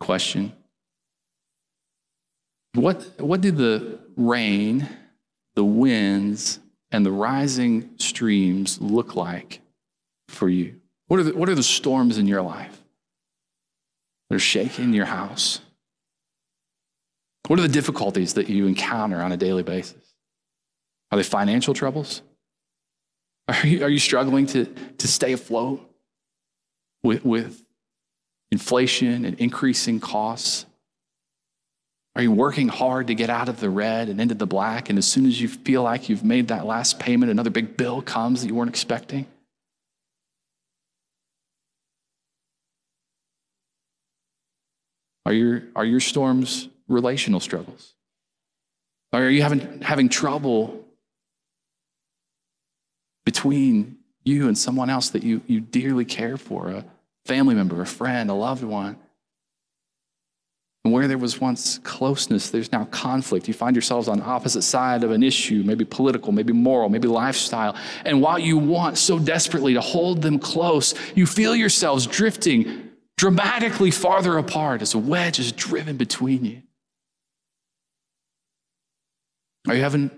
question 0.00 0.52
what, 2.76 3.18
what 3.18 3.40
did 3.40 3.56
the 3.56 3.98
rain, 4.16 4.86
the 5.54 5.64
winds, 5.64 6.60
and 6.90 7.06
the 7.06 7.10
rising 7.10 7.90
streams 7.96 8.78
look 8.80 9.16
like 9.16 9.60
for 10.28 10.48
you? 10.50 10.80
What 11.08 11.20
are 11.20 11.22
the, 11.22 11.34
what 11.34 11.48
are 11.48 11.54
the 11.54 11.62
storms 11.62 12.18
in 12.18 12.26
your 12.26 12.42
life 12.42 12.78
that 14.28 14.36
are 14.36 14.40
shaking 14.40 14.92
your 14.92 15.06
house? 15.06 15.60
What 17.48 17.58
are 17.58 17.62
the 17.62 17.68
difficulties 17.68 18.34
that 18.34 18.50
you 18.50 18.66
encounter 18.66 19.22
on 19.22 19.32
a 19.32 19.36
daily 19.38 19.62
basis? 19.62 20.14
Are 21.10 21.16
they 21.16 21.24
financial 21.24 21.72
troubles? 21.72 22.20
Are 23.48 23.66
you, 23.66 23.84
are 23.84 23.88
you 23.88 23.98
struggling 23.98 24.46
to, 24.46 24.64
to 24.64 25.08
stay 25.08 25.32
afloat 25.32 25.80
with, 27.04 27.24
with 27.24 27.64
inflation 28.50 29.24
and 29.24 29.38
increasing 29.38 30.00
costs? 30.00 30.66
Are 32.16 32.22
you 32.22 32.32
working 32.32 32.68
hard 32.68 33.08
to 33.08 33.14
get 33.14 33.30
out 33.30 33.48
of 33.48 33.60
the 33.60 33.70
red 33.70 34.08
and 34.08 34.20
into 34.20 34.34
the 34.34 34.46
black? 34.46 34.88
And 34.90 34.98
as 34.98 35.06
soon 35.06 35.26
as 35.26 35.40
you 35.40 35.48
feel 35.48 35.82
like 35.82 36.08
you've 36.08 36.24
made 36.24 36.48
that 36.48 36.64
last 36.66 36.98
payment, 36.98 37.30
another 37.30 37.50
big 37.50 37.76
bill 37.76 38.02
comes 38.02 38.40
that 38.40 38.48
you 38.48 38.54
weren't 38.54 38.70
expecting? 38.70 39.26
Are 45.26 45.32
your, 45.32 45.62
are 45.76 45.84
your 45.84 46.00
storms 46.00 46.68
relational 46.88 47.40
struggles? 47.40 47.94
Are 49.12 49.28
you 49.28 49.42
having, 49.42 49.82
having 49.82 50.08
trouble 50.08 50.85
between 53.26 53.98
you 54.24 54.48
and 54.48 54.56
someone 54.56 54.88
else 54.88 55.10
that 55.10 55.22
you, 55.22 55.42
you 55.46 55.60
dearly 55.60 56.06
care 56.06 56.38
for 56.38 56.70
a 56.70 56.84
family 57.26 57.54
member, 57.54 57.82
a 57.82 57.86
friend, 57.86 58.30
a 58.30 58.34
loved 58.34 58.62
one. 58.62 58.96
And 60.84 60.94
where 60.94 61.08
there 61.08 61.18
was 61.18 61.40
once 61.40 61.78
closeness, 61.78 62.50
there's 62.50 62.70
now 62.70 62.84
conflict. 62.86 63.48
You 63.48 63.54
find 63.54 63.74
yourselves 63.74 64.06
on 64.06 64.22
opposite 64.22 64.62
side 64.62 65.02
of 65.02 65.10
an 65.10 65.24
issue, 65.24 65.64
maybe 65.64 65.84
political, 65.84 66.30
maybe 66.30 66.52
moral, 66.52 66.88
maybe 66.88 67.08
lifestyle. 67.08 67.76
And 68.04 68.22
while 68.22 68.38
you 68.38 68.56
want 68.56 68.96
so 68.96 69.18
desperately 69.18 69.74
to 69.74 69.80
hold 69.80 70.22
them 70.22 70.38
close, 70.38 70.94
you 71.16 71.26
feel 71.26 71.56
yourselves 71.56 72.06
drifting 72.06 72.90
dramatically 73.16 73.90
farther 73.90 74.38
apart 74.38 74.80
as 74.80 74.94
a 74.94 74.98
wedge 74.98 75.40
is 75.40 75.50
driven 75.50 75.96
between 75.96 76.44
you. 76.44 76.62
Are 79.66 79.74
you 79.74 79.82
having 79.82 80.10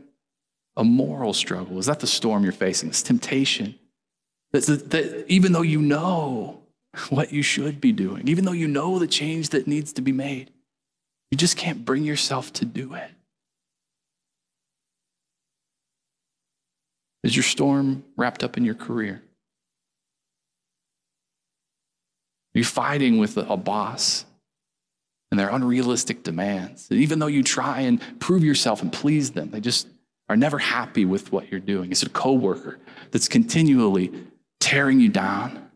a 0.79 0.85
moral 0.85 1.35
struggle? 1.35 1.79
Is 1.79 1.87
that 1.87 2.01
the 2.01 2.07
storm 2.07 2.45
you're 2.45 2.53
facing? 2.53 2.89
This 2.89 3.03
temptation 3.03 3.75
that, 4.53 4.65
that, 4.65 4.91
that 4.91 5.25
even 5.29 5.53
though 5.53 5.63
you 5.63 5.83
know 5.83 6.63
what 7.11 7.33
you 7.33 7.43
should 7.43 7.81
be 7.81 7.93
doing, 7.93 8.29
even 8.29 8.45
though 8.45 8.53
you 8.53 8.69
know 8.69 8.99
the 8.99 9.07
change 9.07 9.51
that 9.51 9.67
needs 9.67 9.93
to 9.95 10.01
be 10.01 10.13
made, 10.13 10.51
you 11.31 11.37
just 11.37 11.57
can't 11.57 11.85
bring 11.85 12.05
yourself 12.05 12.53
to 12.55 12.65
do 12.65 12.95
it. 12.95 13.11
Is 17.25 17.37
your 17.37 17.43
storm 17.43 18.05
wrapped 18.17 18.43
up 18.43 18.57
in 18.57 18.65
your 18.65 18.77
career? 18.77 19.23
Are 22.55 22.59
you 22.59 22.65
fighting 22.65 23.19
with 23.19 23.37
a 23.37 23.57
boss 23.57 24.25
and 25.31 25.39
their 25.39 25.51
unrealistic 25.51 26.23
demands? 26.23 26.89
And 26.91 27.01
even 27.01 27.19
though 27.19 27.27
you 27.27 27.43
try 27.43 27.81
and 27.81 28.01
prove 28.21 28.43
yourself 28.43 28.81
and 28.81 28.91
please 28.93 29.33
them, 29.33 29.51
they 29.51 29.61
just 29.61 29.89
are 30.29 30.37
never 30.37 30.59
happy 30.59 31.05
with 31.05 31.33
what 31.33 31.51
you're 31.51 31.61
doing. 31.61 31.91
Is 31.91 32.03
it 32.03 32.09
a 32.09 32.13
coworker 32.13 32.79
that's 33.11 33.29
continually 33.29 34.13
tearing 34.61 35.01
you 35.01 35.09
down, 35.09 35.71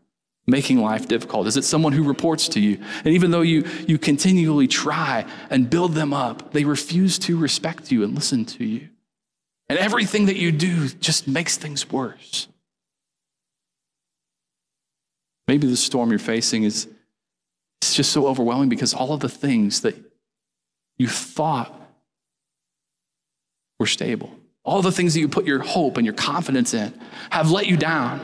making 0.45 0.79
life 0.79 1.07
difficult? 1.07 1.47
Is 1.47 1.57
it 1.57 1.63
someone 1.63 1.93
who 1.93 2.03
reports 2.03 2.47
to 2.49 2.59
you? 2.59 2.79
And 3.03 3.07
even 3.07 3.31
though 3.31 3.41
you, 3.41 3.65
you 3.87 3.97
continually 3.97 4.67
try 4.67 5.25
and 5.49 5.69
build 5.69 5.93
them 5.93 6.13
up, 6.13 6.51
they 6.51 6.65
refuse 6.65 7.17
to 7.19 7.37
respect 7.37 7.91
you 7.91 8.03
and 8.03 8.13
listen 8.13 8.45
to 8.45 8.63
you. 8.63 8.89
And 9.69 9.79
everything 9.79 10.27
that 10.27 10.37
you 10.37 10.51
do 10.51 10.89
just 10.89 11.27
makes 11.27 11.57
things 11.57 11.89
worse. 11.91 12.47
Maybe 15.47 15.67
the 15.67 15.77
storm 15.77 16.09
you're 16.09 16.19
facing 16.19 16.63
is 16.63 16.87
it's 17.81 17.95
just 17.95 18.11
so 18.11 18.27
overwhelming 18.27 18.69
because 18.69 18.93
all 18.93 19.13
of 19.13 19.19
the 19.19 19.29
things 19.29 19.81
that 19.81 19.95
you 20.97 21.07
thought 21.07 21.73
were 23.79 23.87
stable 23.87 24.31
all 24.65 24.81
the 24.81 24.91
things 24.91 25.13
that 25.13 25.19
you 25.19 25.27
put 25.27 25.45
your 25.45 25.59
hope 25.59 25.97
and 25.97 26.05
your 26.05 26.13
confidence 26.13 26.73
in 26.73 26.93
have 27.29 27.51
let 27.51 27.67
you 27.67 27.77
down. 27.77 28.19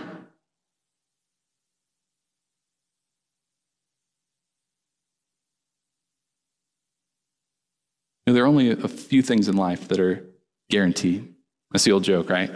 You 8.25 8.31
know, 8.31 8.34
there 8.36 8.43
are 8.43 8.48
only 8.48 8.69
a 8.69 8.88
few 8.88 9.24
things 9.24 9.48
in 9.48 9.58
life 9.58 9.88
that 9.88 10.00
are 10.00 10.24
guaranteed. 10.69 11.34
That's 11.72 11.84
the 11.84 11.91
old 11.91 12.03
joke, 12.03 12.29
right? 12.29 12.51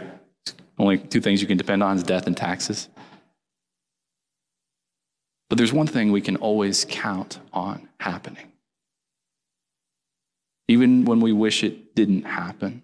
Only 0.78 0.98
two 0.98 1.20
things 1.20 1.40
you 1.40 1.48
can 1.48 1.58
depend 1.58 1.82
on 1.82 1.96
is 1.96 2.04
death 2.04 2.28
and 2.28 2.36
taxes. 2.36 2.88
But 5.50 5.58
there's 5.58 5.72
one 5.72 5.88
thing 5.88 6.12
we 6.12 6.20
can 6.20 6.36
always 6.36 6.86
count 6.88 7.40
on 7.52 7.88
happening. 7.98 8.52
Even 10.68 11.04
when 11.04 11.18
we 11.20 11.32
wish 11.32 11.64
it 11.64 11.96
didn't 11.96 12.22
happen, 12.22 12.83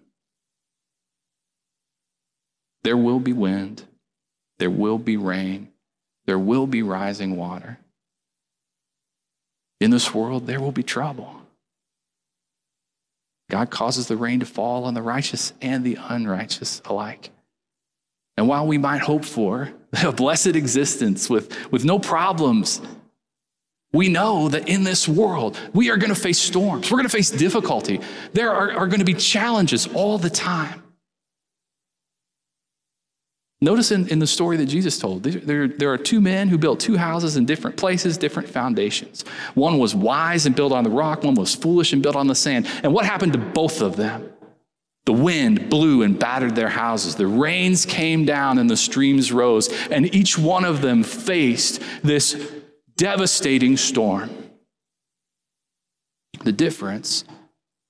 there 2.83 2.97
will 2.97 3.19
be 3.19 3.33
wind, 3.33 3.83
there 4.59 4.69
will 4.69 4.97
be 4.97 5.17
rain, 5.17 5.69
there 6.25 6.39
will 6.39 6.67
be 6.67 6.83
rising 6.83 7.35
water. 7.35 7.79
In 9.79 9.91
this 9.91 10.13
world, 10.13 10.45
there 10.45 10.59
will 10.59 10.71
be 10.71 10.83
trouble. 10.83 11.41
God 13.49 13.69
causes 13.69 14.07
the 14.07 14.15
rain 14.15 14.39
to 14.39 14.45
fall 14.45 14.85
on 14.85 14.93
the 14.93 15.01
righteous 15.01 15.53
and 15.61 15.83
the 15.83 15.97
unrighteous 15.99 16.81
alike. 16.85 17.31
And 18.37 18.47
while 18.47 18.65
we 18.65 18.77
might 18.77 19.01
hope 19.01 19.25
for 19.25 19.71
a 20.03 20.11
blessed 20.11 20.55
existence 20.55 21.29
with, 21.29 21.71
with 21.71 21.83
no 21.83 21.99
problems, 21.99 22.81
we 23.93 24.07
know 24.07 24.47
that 24.49 24.69
in 24.69 24.83
this 24.83 25.07
world, 25.07 25.59
we 25.73 25.89
are 25.89 25.97
going 25.97 26.13
to 26.13 26.19
face 26.19 26.39
storms. 26.39 26.89
We're 26.89 26.97
going 26.97 27.09
to 27.09 27.15
face 27.15 27.29
difficulty. 27.29 27.99
There 28.33 28.51
are, 28.51 28.71
are 28.71 28.87
going 28.87 28.99
to 28.99 29.05
be 29.05 29.13
challenges 29.13 29.87
all 29.87 30.17
the 30.17 30.29
time. 30.29 30.81
Notice 33.63 33.91
in, 33.91 34.07
in 34.07 34.17
the 34.17 34.25
story 34.25 34.57
that 34.57 34.65
Jesus 34.65 34.97
told, 34.97 35.21
there, 35.21 35.67
there 35.67 35.93
are 35.93 35.97
two 35.97 36.19
men 36.19 36.49
who 36.49 36.57
built 36.57 36.79
two 36.79 36.97
houses 36.97 37.37
in 37.37 37.45
different 37.45 37.77
places, 37.77 38.17
different 38.17 38.49
foundations. 38.49 39.23
One 39.53 39.77
was 39.77 39.93
wise 39.93 40.47
and 40.47 40.55
built 40.55 40.71
on 40.71 40.83
the 40.83 40.89
rock, 40.89 41.23
one 41.23 41.35
was 41.35 41.53
foolish 41.53 41.93
and 41.93 42.01
built 42.01 42.15
on 42.15 42.25
the 42.25 42.33
sand. 42.33 42.67
And 42.81 42.91
what 42.91 43.05
happened 43.05 43.33
to 43.33 43.39
both 43.39 43.81
of 43.81 43.97
them? 43.97 44.31
The 45.05 45.13
wind 45.13 45.69
blew 45.69 46.01
and 46.01 46.17
battered 46.17 46.55
their 46.55 46.69
houses. 46.69 47.15
The 47.15 47.27
rains 47.27 47.85
came 47.85 48.25
down 48.25 48.57
and 48.57 48.69
the 48.69 48.77
streams 48.77 49.31
rose. 49.31 49.69
And 49.89 50.13
each 50.13 50.37
one 50.37 50.65
of 50.65 50.81
them 50.81 51.03
faced 51.03 51.81
this 52.03 52.51
devastating 52.97 53.77
storm. 53.77 54.29
The 56.43 56.51
difference 56.51 57.25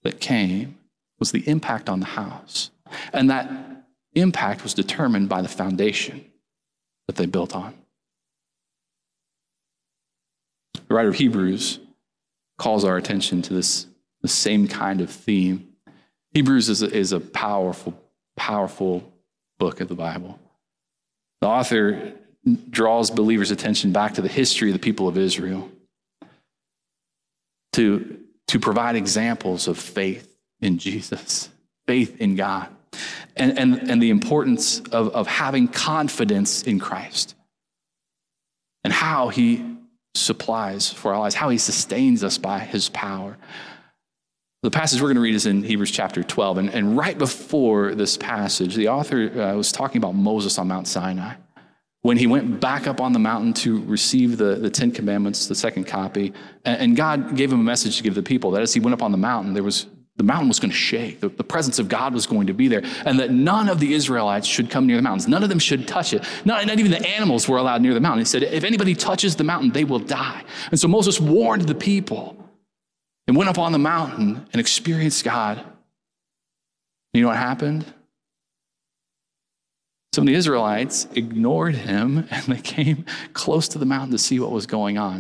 that 0.04 0.20
came 0.20 0.78
was 1.20 1.32
the 1.32 1.48
impact 1.48 1.90
on 1.90 2.00
the 2.00 2.06
house. 2.06 2.72
And 3.14 3.30
that 3.30 3.71
impact 4.14 4.64
was 4.64 4.74
determined 4.74 5.30
by 5.30 5.42
the 5.42 5.48
foundation 5.48 6.26
that 7.08 7.16
they 7.16 7.26
built 7.26 7.56
on. 7.56 7.74
The 10.88 10.94
writer 10.94 11.10
of 11.10 11.16
Hebrews 11.16 11.80
calls 12.58 12.84
our 12.84 12.98
attention 12.98 13.42
to 13.44 13.54
this 13.54 13.88
the 14.22 14.28
same 14.28 14.68
kind 14.68 15.02
of 15.02 15.10
theme. 15.10 15.70
Hebrews 16.34 16.70
is 16.70 16.82
a, 16.82 16.92
is 16.92 17.12
a 17.12 17.20
powerful, 17.20 18.00
powerful 18.36 19.12
book 19.58 19.82
of 19.82 19.88
the 19.88 19.96
Bible. 19.96 20.40
The 21.40 21.48
author 21.48 22.14
draws 22.70 23.10
believers' 23.10 23.52
attention 23.52 23.92
back 23.92 24.16
to 24.16 24.22
the 24.22 24.28
history 24.28 24.70
of 24.70 24.74
the 24.74 24.80
people 24.80 25.08
of 25.08 25.18
Israel 25.18 25.70
to, 27.74 28.20
to 28.48 28.60
provide 28.60 28.96
examples 28.96 29.68
of 29.68 29.78
faith 29.78 30.38
in 30.60 30.78
Jesus, 30.78 31.50
faith 31.88 32.20
in 32.20 32.36
God 32.36 32.68
and, 33.36 33.58
and, 33.58 33.90
and 33.90 34.02
the 34.02 34.10
importance 34.10 34.80
of, 34.92 35.10
of 35.10 35.28
having 35.28 35.68
confidence 35.68 36.64
in 36.64 36.80
Christ 36.80 37.36
and 38.84 38.92
how 38.92 39.30
he 39.30 39.66
supplies 40.16 40.92
for 40.92 41.14
our 41.14 41.20
lives, 41.20 41.36
how 41.36 41.50
he 41.50 41.58
sustains 41.58 42.24
us 42.24 42.38
by 42.38 42.60
his 42.60 42.90
power. 42.90 43.38
The 44.64 44.72
passage 44.72 45.02
we're 45.02 45.08
going 45.08 45.16
to 45.16 45.22
read 45.22 45.36
is 45.36 45.46
in 45.46 45.64
Hebrews 45.64 45.92
chapter 45.92 46.24
12. 46.24 46.58
And, 46.58 46.70
and 46.70 46.98
right 46.98 47.18
before 47.18 47.96
this 47.96 48.18
passage, 48.18 48.76
the 48.76 48.90
author 48.90 49.42
uh, 49.42 49.56
was 49.56 49.72
talking 49.72 49.98
about 49.98 50.14
Moses 50.14 50.58
on 50.60 50.68
Mount 50.68 50.88
Sinai. 50.88 51.36
When 52.04 52.18
he 52.18 52.28
went 52.28 52.60
back 52.60 52.88
up 52.88 53.00
on 53.00 53.14
the 53.14 53.20
mountain 53.20 53.54
to 53.54 53.82
receive 53.84 54.38
the, 54.38 54.56
the 54.56 54.70
Ten 54.70 54.92
Commandments, 54.92 55.48
the 55.48 55.56
second 55.56 55.86
copy, 55.86 56.34
and, 56.66 56.82
and 56.82 56.96
God 56.96 57.36
gave 57.36 57.52
him 57.52 57.60
a 57.60 57.64
message 57.64 57.98
to 57.98 58.04
give 58.04 58.16
the 58.16 58.24
people 58.24 58.52
that 58.52 58.62
as 58.62 58.74
he 58.74 58.80
went 58.80 58.94
up 58.94 59.04
on 59.04 59.12
the 59.12 59.18
mountain, 59.18 59.54
there 59.54 59.64
was 59.64 59.86
the 60.22 60.28
mountain 60.28 60.48
was 60.48 60.60
going 60.60 60.70
to 60.70 60.78
shake. 60.78 61.20
The, 61.20 61.30
the, 61.30 61.44
presence 61.44 61.80
of 61.80 61.90
God 61.90 62.14
was 62.14 62.28
going 62.28 62.46
to 62.46 62.54
be 62.54 62.68
there. 62.68 62.84
And 63.06 63.20
that 63.20 63.32
none 63.32 63.70
of 63.70 63.80
the 63.80 63.92
Israelites 63.96 64.46
should 64.46 64.70
come 64.70 64.86
near 64.86 64.96
the 64.96 65.02
mountains. 65.02 65.28
None 65.28 65.42
of 65.42 65.50
them 65.50 65.58
should 65.58 65.88
touch 65.88 66.14
it. 66.14 66.24
Not, 66.46 66.64
not 66.68 66.78
even 66.78 66.92
the 66.92 67.04
animals 67.10 67.50
were 67.50 67.58
allowed 67.58 67.82
near 67.82 67.96
the 67.96 68.00
mountain. 68.00 68.20
He 68.20 68.26
said, 68.26 68.44
if 68.44 68.64
anybody 68.64 68.94
touches 68.94 69.36
the 69.36 69.44
mountain, 69.44 69.72
they 69.72 69.84
will 69.84 69.98
die. 69.98 70.44
And 70.70 70.80
so 70.80 70.88
Moses 70.88 71.20
warned 71.20 71.64
the 71.64 71.74
people 71.74 72.38
and 73.28 73.36
went 73.36 73.50
up 73.50 73.58
on 73.58 73.72
the 73.72 73.80
mountain 73.80 74.46
and 74.54 74.60
experienced 74.60 75.24
God. 75.24 75.66
You 77.16 77.24
know 77.24 77.30
what 77.30 77.38
happened? 77.38 77.84
Some 80.14 80.26
of 80.26 80.28
the 80.28 80.36
Israelites 80.36 81.08
ignored 81.16 81.74
him 81.74 82.28
and 82.30 82.44
they 82.44 82.62
came 82.62 83.06
close 83.34 83.68
to 83.70 83.80
the 83.80 83.88
mountain 83.88 84.12
to 84.12 84.20
see 84.20 84.40
what 84.40 84.52
was 84.52 84.68
going 84.68 85.00
on. 85.00 85.20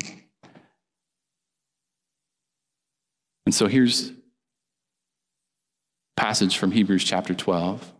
And 3.47 3.55
so 3.55 3.65
here's 3.65 4.11
passage 6.21 6.59
from 6.59 6.69
Hebrews 6.69 7.03
chapter 7.03 7.33
12. 7.33 7.93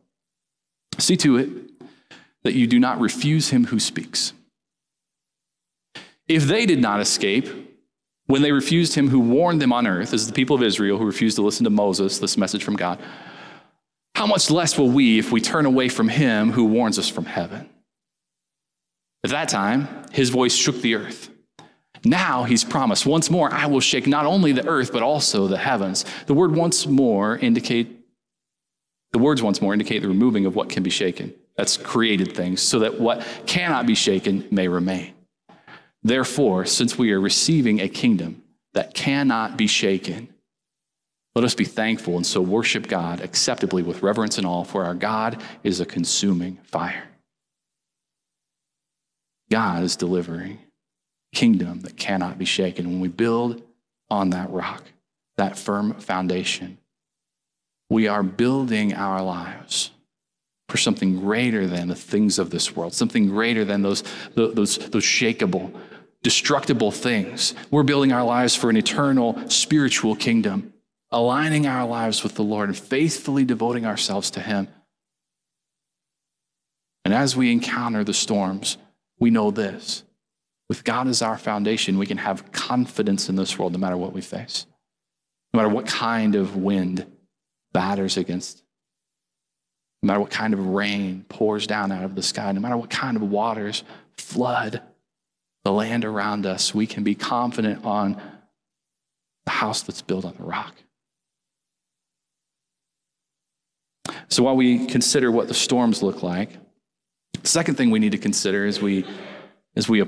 See 1.00 1.18
to 1.18 1.38
it 1.38 1.50
that 2.44 2.54
you 2.54 2.68
do 2.68 2.80
not 2.80 3.00
refuse 3.00 3.50
him 3.50 3.66
who 3.66 3.80
speaks. 3.80 4.34
If 6.28 6.44
they 6.44 6.68
did 6.68 6.80
not 6.80 7.00
escape 7.00 7.50
when 8.28 8.44
they 8.44 8.52
refused 8.52 8.94
him 8.94 9.10
who 9.10 9.20
warned 9.20 9.60
them 9.60 9.74
on 9.74 9.88
earth, 9.88 10.14
as 10.14 10.28
the 10.28 10.34
people 10.34 10.56
of 10.56 10.62
Israel 10.62 11.00
who 11.00 11.06
refused 11.06 11.36
to 11.38 11.42
listen 11.42 11.64
to 11.64 11.72
Moses, 11.72 12.20
this 12.20 12.38
message 12.38 12.64
from 12.64 12.76
God, 12.76 13.00
how 14.14 14.28
much 14.28 14.52
less 14.52 14.78
will 14.78 14.90
we 14.90 15.18
if 15.18 15.32
we 15.32 15.42
turn 15.42 15.66
away 15.66 15.90
from 15.90 16.08
him 16.08 16.52
who 16.52 16.66
warns 16.66 17.00
us 17.00 17.10
from 17.10 17.26
heaven? 17.26 17.68
At 19.24 19.32
that 19.32 19.50
time, 19.50 19.88
his 20.12 20.30
voice 20.30 20.54
shook 20.54 20.80
the 20.82 20.94
earth. 20.94 21.32
Now 22.06 22.44
he's 22.44 22.64
promised, 22.64 23.08
once 23.08 23.32
more, 23.32 23.52
I 23.52 23.66
will 23.66 23.80
shake 23.80 24.06
not 24.06 24.28
only 24.28 24.52
the 24.52 24.68
earth, 24.68 24.94
but 24.94 25.02
also 25.02 25.48
the 25.48 25.58
heavens. 25.58 26.06
The 26.28 26.36
word 26.36 26.56
once 26.56 26.86
more 26.86 27.36
indicate 27.38 27.98
the 29.14 29.20
words 29.20 29.42
once 29.42 29.62
more 29.62 29.74
indicate 29.74 30.02
the 30.02 30.08
removing 30.08 30.46
of 30.46 30.56
what 30.56 30.70
can 30.70 30.84
be 30.84 30.90
shaken. 30.90 31.34
That's 31.56 31.78
created 31.78 32.34
things, 32.34 32.62
so 32.62 32.80
that 32.80 33.00
what 33.00 33.26
cannot 33.46 33.86
be 33.86 33.96
shaken 33.96 34.48
may 34.52 34.68
remain. 34.68 35.14
Therefore, 36.04 36.66
since 36.66 36.98
we 36.98 37.12
are 37.12 37.20
receiving 37.20 37.80
a 37.80 37.90
kingdom 37.90 38.42
that 38.74 38.94
cannot 38.94 39.58
be 39.58 39.68
shaken, 39.68 40.34
let 41.36 41.46
us 41.46 41.56
be 41.56 41.66
thankful 41.66 42.16
and 42.16 42.26
so 42.26 42.42
worship 42.42 42.88
God 42.88 43.22
acceptably 43.22 43.84
with 43.84 44.02
reverence 44.02 44.38
and 44.38 44.48
awe, 44.48 44.64
for 44.64 44.84
our 44.86 44.96
God 44.96 45.42
is 45.64 45.80
a 45.80 45.86
consuming 45.86 46.58
fire. 46.64 47.08
God 49.50 49.84
is 49.84 49.96
delivering 49.96 50.60
kingdom 51.34 51.82
that 51.82 51.98
cannot 51.98 52.38
be 52.38 52.46
shaken. 52.46 52.88
When 52.88 53.00
we 53.00 53.08
build 53.10 53.62
on 54.10 54.32
that 54.32 54.50
rock, 54.50 54.84
that 55.38 55.58
firm 55.58 55.94
foundation, 55.96 56.78
we 57.92 58.08
are 58.08 58.24
building 58.24 58.94
our 58.94 59.22
lives 59.22 59.92
for 60.70 60.78
something 60.78 61.20
greater 61.20 61.68
than 61.68 61.90
the 61.90 61.96
things 61.96 62.40
of 62.40 62.50
this 62.50 62.74
world, 62.74 62.94
something 62.94 63.28
greater 63.28 63.66
than 63.66 63.82
those, 63.82 64.06
those, 64.34 64.78
those 64.78 65.04
shakable, 65.04 65.78
destructible 66.24 66.92
things. 66.92 67.54
We're 67.70 67.84
building 67.84 68.14
our 68.14 68.24
lives 68.24 68.56
for 68.56 68.70
an 68.70 68.78
eternal 68.78 69.38
spiritual 69.50 70.16
kingdom, 70.16 70.74
aligning 71.12 71.68
our 71.68 71.86
lives 71.86 72.24
with 72.24 72.36
the 72.36 72.44
Lord 72.46 72.70
and 72.70 72.78
faithfully 72.78 73.44
devoting 73.44 73.86
ourselves 73.86 74.32
to 74.32 74.40
Him. 74.40 74.70
And 77.04 77.14
as 77.14 77.36
we 77.36 77.52
encounter 77.52 78.06
the 78.06 78.14
storms, 78.14 78.78
we 79.20 79.32
know 79.32 79.52
this. 79.52 80.04
With 80.70 80.86
God 80.86 81.10
as 81.10 81.22
our 81.22 81.38
foundation, 81.38 81.98
we 81.98 82.06
can 82.06 82.20
have 82.20 82.54
confidence 82.54 83.28
in 83.28 83.36
this 83.36 83.60
world 83.60 83.74
no 83.74 83.80
matter 83.80 83.98
what 83.98 84.14
we 84.14 84.22
face, 84.22 84.66
no 85.54 85.58
matter 85.58 85.76
what 85.76 85.88
kind 85.88 86.36
of 86.36 86.56
wind 86.56 87.06
batters 87.74 88.18
against. 88.18 88.64
No 90.04 90.08
matter 90.08 90.20
what 90.20 90.32
kind 90.32 90.54
of 90.54 90.66
rain 90.68 91.26
pours 91.30 91.68
down 91.68 91.92
out 91.92 92.04
of 92.04 92.16
the 92.16 92.24
sky, 92.24 92.52
no 92.52 92.60
matter 92.60 92.78
what 92.78 92.90
kind 92.90 93.18
of 93.18 93.24
waters 93.24 93.84
flood 94.18 94.82
the 95.64 95.72
land 95.72 96.06
around 96.06 96.46
us, 96.46 96.74
we 96.74 96.88
can 96.88 97.04
be 97.04 97.14
confident 97.14 97.86
on 97.86 98.20
the 99.46 99.52
house 99.52 99.84
that's 99.84 100.02
built 100.02 100.26
on 100.26 100.34
the 100.38 100.44
rock. 100.44 100.76
So 104.30 104.44
while 104.44 104.56
we 104.56 104.88
consider 104.88 105.32
what 105.32 105.48
the 105.48 105.54
storms 105.54 106.02
look 106.02 106.24
like, 106.24 106.50
the 107.42 107.48
second 107.48 107.76
thing 107.76 107.92
we 107.92 108.00
need 108.00 108.14
to 108.14 108.18
consider 108.18 108.66
as 108.66 108.82
we, 108.82 109.06
as 109.76 109.90
we 109.90 110.04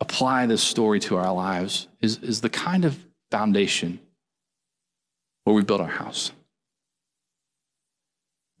apply 0.00 0.46
this 0.46 0.62
story 0.62 1.00
to 1.00 1.16
our 1.16 1.32
lives 1.32 1.88
is, 2.00 2.18
is 2.18 2.40
the 2.40 2.48
kind 2.48 2.84
of 2.84 2.98
foundation 3.30 3.98
where 5.44 5.54
we 5.54 5.62
build 5.62 5.80
our 5.80 5.88
house. 5.88 6.32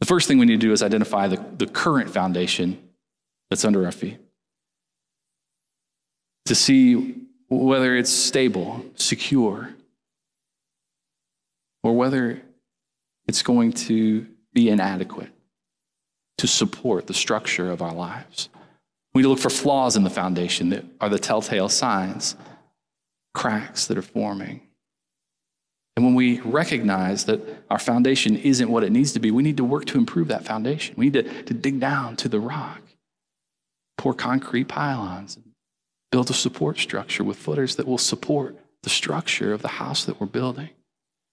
The 0.00 0.06
first 0.06 0.28
thing 0.28 0.38
we 0.38 0.46
need 0.46 0.60
to 0.60 0.66
do 0.66 0.72
is 0.72 0.82
identify 0.82 1.28
the, 1.28 1.44
the 1.56 1.66
current 1.66 2.10
foundation 2.10 2.78
that's 3.50 3.64
under 3.64 3.84
our 3.84 3.92
feet. 3.92 4.18
To 6.46 6.54
see 6.54 7.16
whether 7.48 7.96
it's 7.96 8.10
stable, 8.10 8.84
secure, 8.94 9.70
or 11.82 11.96
whether 11.96 12.42
it's 13.26 13.42
going 13.42 13.72
to 13.72 14.26
be 14.52 14.68
inadequate 14.68 15.30
to 16.38 16.46
support 16.46 17.06
the 17.06 17.14
structure 17.14 17.70
of 17.70 17.82
our 17.82 17.94
lives. 17.94 18.48
We 19.14 19.22
need 19.22 19.24
to 19.24 19.28
look 19.30 19.38
for 19.38 19.50
flaws 19.50 19.96
in 19.96 20.04
the 20.04 20.10
foundation 20.10 20.68
that 20.70 20.84
are 21.00 21.08
the 21.08 21.18
telltale 21.18 21.68
signs, 21.68 22.36
cracks 23.34 23.86
that 23.86 23.96
are 23.96 24.02
forming. 24.02 24.65
And 25.96 26.04
when 26.04 26.14
we 26.14 26.40
recognize 26.40 27.24
that 27.24 27.40
our 27.70 27.78
foundation 27.78 28.36
isn't 28.36 28.70
what 28.70 28.84
it 28.84 28.92
needs 28.92 29.12
to 29.14 29.20
be, 29.20 29.30
we 29.30 29.42
need 29.42 29.56
to 29.56 29.64
work 29.64 29.86
to 29.86 29.98
improve 29.98 30.28
that 30.28 30.44
foundation. 30.44 30.94
We 30.98 31.06
need 31.06 31.14
to, 31.14 31.42
to 31.44 31.54
dig 31.54 31.80
down 31.80 32.16
to 32.16 32.28
the 32.28 32.38
rock, 32.38 32.82
pour 33.96 34.12
concrete 34.12 34.68
pylons, 34.68 35.38
build 36.12 36.28
a 36.28 36.34
support 36.34 36.78
structure 36.78 37.24
with 37.24 37.38
footers 37.38 37.76
that 37.76 37.86
will 37.86 37.98
support 37.98 38.56
the 38.82 38.90
structure 38.90 39.54
of 39.54 39.62
the 39.62 39.68
house 39.68 40.04
that 40.04 40.20
we're 40.20 40.26
building. 40.26 40.68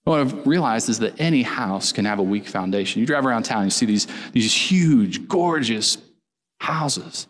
What 0.05 0.21
I've 0.21 0.47
realized 0.47 0.87
is 0.89 0.99
that 0.99 1.19
any 1.19 1.43
house 1.43 1.91
can 1.91 2.05
have 2.05 2.19
a 2.19 2.23
weak 2.23 2.47
foundation. 2.47 3.01
You 3.01 3.05
drive 3.05 3.25
around 3.25 3.43
town, 3.43 3.65
you 3.65 3.69
see 3.69 3.85
these, 3.85 4.07
these 4.31 4.53
huge, 4.53 5.27
gorgeous 5.27 5.97
houses. 6.59 7.27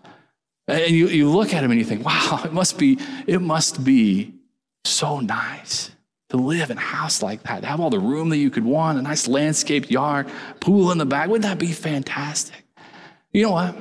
And 0.67 0.91
you, 0.91 1.07
you 1.07 1.29
look 1.29 1.53
at 1.53 1.61
them 1.61 1.71
and 1.71 1.79
you 1.79 1.85
think, 1.85 2.05
wow, 2.05 2.41
it 2.45 2.53
must 2.53 2.77
be, 2.77 2.99
it 3.25 3.41
must 3.41 3.83
be 3.83 4.33
so 4.85 5.19
nice 5.19 5.91
to 6.33 6.37
live 6.37 6.69
in 6.69 6.77
a 6.77 6.81
house 6.81 7.23
like 7.23 7.43
that, 7.43 7.61
to 7.61 7.67
have 7.67 7.79
all 7.79 7.89
the 7.89 7.99
room 7.99 8.29
that 8.29 8.37
you 8.37 8.49
could 8.49 8.65
want, 8.65 8.99
a 8.99 9.01
nice 9.01 9.27
landscaped 9.27 9.89
yard, 9.89 10.27
pool 10.59 10.91
in 10.91 10.97
the 10.97 11.05
back. 11.05 11.29
Wouldn't 11.29 11.43
that 11.43 11.59
be 11.59 11.71
fantastic? 11.71 12.65
You 13.31 13.43
know 13.43 13.51
what? 13.51 13.75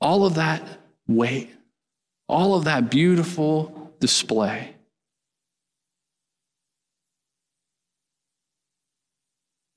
all 0.00 0.24
of 0.24 0.34
that 0.36 0.62
weight, 1.06 1.50
all 2.28 2.54
of 2.54 2.64
that 2.64 2.90
beautiful 2.90 3.92
display 4.00 4.74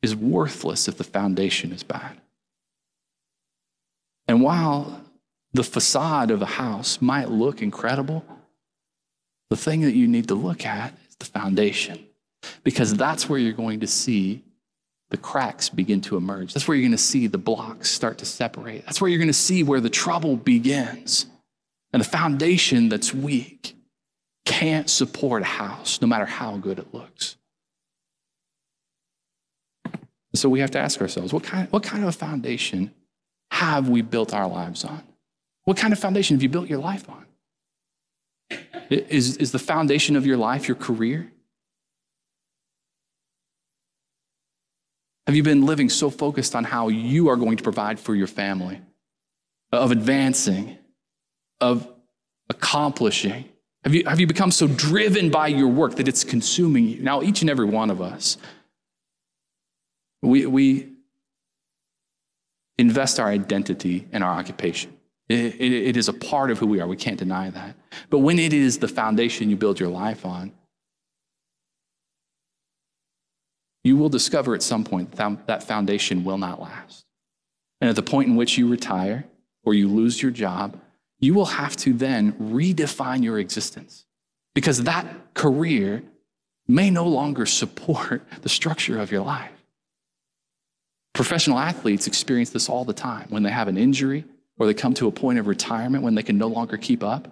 is 0.01 0.15
worthless 0.15 0.88
if 0.88 0.97
the 0.97 1.03
foundation 1.03 1.71
is 1.71 1.83
bad. 1.83 2.19
And 4.27 4.41
while 4.41 5.01
the 5.53 5.63
facade 5.63 6.31
of 6.31 6.41
a 6.41 6.45
house 6.45 7.01
might 7.01 7.29
look 7.29 7.62
incredible, 7.62 8.25
the 9.54 9.58
thing 9.58 9.82
that 9.82 9.94
you 9.94 10.08
need 10.08 10.28
to 10.30 10.34
look 10.34 10.66
at 10.66 10.96
is 11.08 11.16
the 11.18 11.26
foundation, 11.26 12.04
because 12.63 12.96
that's 12.96 13.30
where 13.30 13.38
you're 13.38 13.54
going 13.54 13.82
to 13.82 13.88
see 13.88 14.42
the 15.12 15.18
cracks 15.18 15.70
begin 15.70 16.02
to 16.02 16.18
emerge. 16.18 16.56
That's 16.56 16.68
where 16.68 16.76
you're 16.76 16.82
going 16.82 16.92
to 16.94 16.98
see 16.98 17.28
the 17.28 17.38
blocks 17.38 17.92
start 17.92 18.18
to 18.18 18.26
separate. 18.26 18.84
That's 18.88 19.00
where 19.00 19.12
you're 19.12 19.20
going 19.20 19.28
to 19.28 19.34
see 19.34 19.62
where 19.62 19.80
the 19.80 19.92
trouble 19.92 20.38
begins. 20.38 21.28
And 21.92 22.02
the 22.02 22.08
foundation 22.10 22.89
that's 22.89 23.13
weak 23.13 23.76
can't 24.44 24.89
support 24.89 25.44
a 25.44 25.46
house, 25.46 26.02
no 26.02 26.08
matter 26.08 26.26
how 26.26 26.58
good 26.58 26.80
it 26.80 26.92
looks. 26.92 27.38
So 30.34 30.50
we 30.50 30.62
have 30.62 30.72
to 30.72 30.80
ask 30.80 31.00
ourselves 31.00 31.32
what 31.32 31.44
kind, 31.44 31.72
what 31.72 31.84
kind 31.84 32.02
of 32.02 32.10
a 32.10 32.12
foundation 32.12 32.92
have 33.52 33.88
we 33.88 34.02
built 34.02 34.34
our 34.34 34.48
lives 34.48 34.84
on? 34.84 35.04
What 35.66 35.78
kind 35.78 35.94
of 35.94 36.00
foundation 36.00 36.36
have 36.36 36.42
you 36.42 36.50
built 36.50 36.70
your 36.70 36.80
life 36.80 37.08
on? 37.08 37.28
Is, 38.89 39.38
is 39.38 39.51
the 39.51 39.60
foundation 39.60 40.15
of 40.15 40.25
your 40.25 40.38
life 40.38 40.67
your 40.67 40.75
career? 40.75 41.32
Have 45.25 45.36
you 45.36 45.43
been 45.43 45.65
living 45.65 45.89
so 45.89 46.10
focused 46.10 46.56
on 46.56 46.63
how 46.63 46.89
you 46.89 47.29
are 47.29 47.38
going 47.38 47.58
to 47.58 47.63
provide 47.63 47.99
for 47.99 48.13
your 48.13 48.27
family, 48.27 48.82
of 49.71 49.91
advancing, 49.91 50.77
of 51.62 51.88
accomplishing? 52.49 53.45
Have 53.84 53.93
you, 53.93 54.03
have 54.06 54.19
you 54.19 54.27
become 54.27 54.51
so 54.51 54.67
driven 54.67 55.29
by 55.29 55.47
your 55.47 55.69
work 55.69 55.95
that 55.95 56.08
it's 56.08 56.23
consuming 56.23 56.88
you? 56.88 57.01
Now, 57.01 57.21
each 57.21 57.41
and 57.41 57.49
every 57.49 57.65
one 57.65 57.89
of 57.89 58.01
us, 58.01 58.38
we, 60.21 60.45
we 60.45 60.89
invest 62.77 63.19
our 63.19 63.27
identity 63.27 64.08
in 64.12 64.23
our 64.23 64.32
occupation. 64.39 64.92
It, 65.29 65.55
it, 65.55 65.73
it 65.73 65.97
is 65.97 66.09
a 66.09 66.13
part 66.13 66.51
of 66.51 66.59
who 66.59 66.67
we 66.67 66.81
are. 66.81 66.88
We 66.88 66.97
can't 66.97 67.17
deny 67.17 67.49
that. 67.49 67.75
But 68.09 68.19
when 68.19 68.39
it 68.39 68.53
is 68.53 68.79
the 68.79 68.88
foundation 68.88 69.49
you 69.49 69.55
build 69.55 69.79
your 69.79 69.89
life 69.89 70.25
on, 70.25 70.51
you 73.83 73.97
will 73.97 74.09
discover 74.09 74.53
at 74.55 74.63
some 74.63 74.83
point 74.83 75.12
that 75.13 75.47
that 75.47 75.63
foundation 75.63 76.23
will 76.23 76.38
not 76.38 76.62
last. 76.62 77.05
And 77.81 77.89
at 77.89 77.95
the 77.95 78.03
point 78.03 78.29
in 78.29 78.36
which 78.36 78.57
you 78.57 78.67
retire 78.67 79.25
or 79.63 79.73
you 79.73 79.88
lose 79.88 80.21
your 80.21 80.31
job, 80.31 80.79
you 81.19 81.33
will 81.33 81.45
have 81.45 81.75
to 81.77 81.93
then 81.93 82.33
redefine 82.33 83.23
your 83.23 83.39
existence 83.39 84.05
because 84.53 84.83
that 84.83 85.33
career 85.33 86.03
may 86.67 86.89
no 86.89 87.05
longer 87.07 87.45
support 87.45 88.23
the 88.41 88.49
structure 88.49 88.99
of 88.99 89.12
your 89.12 89.21
life. 89.21 89.51
Professional 91.13 91.59
athletes 91.59 92.07
experience 92.07 92.49
this 92.49 92.69
all 92.69 92.86
the 92.86 92.93
time 92.93 93.27
when 93.29 93.43
they 93.43 93.51
have 93.51 93.67
an 93.67 93.77
injury 93.77 94.25
or 94.58 94.68
they 94.68 94.74
come 94.74 94.94
to 94.96 95.08
a 95.08 95.12
point 95.12 95.39
of 95.39 95.48
retirement 95.48 96.04
when 96.04 96.16
they 96.16 96.24
can 96.24 96.38
no 96.38 96.48
longer 96.48 96.78
keep 96.78 97.04
up 97.04 97.28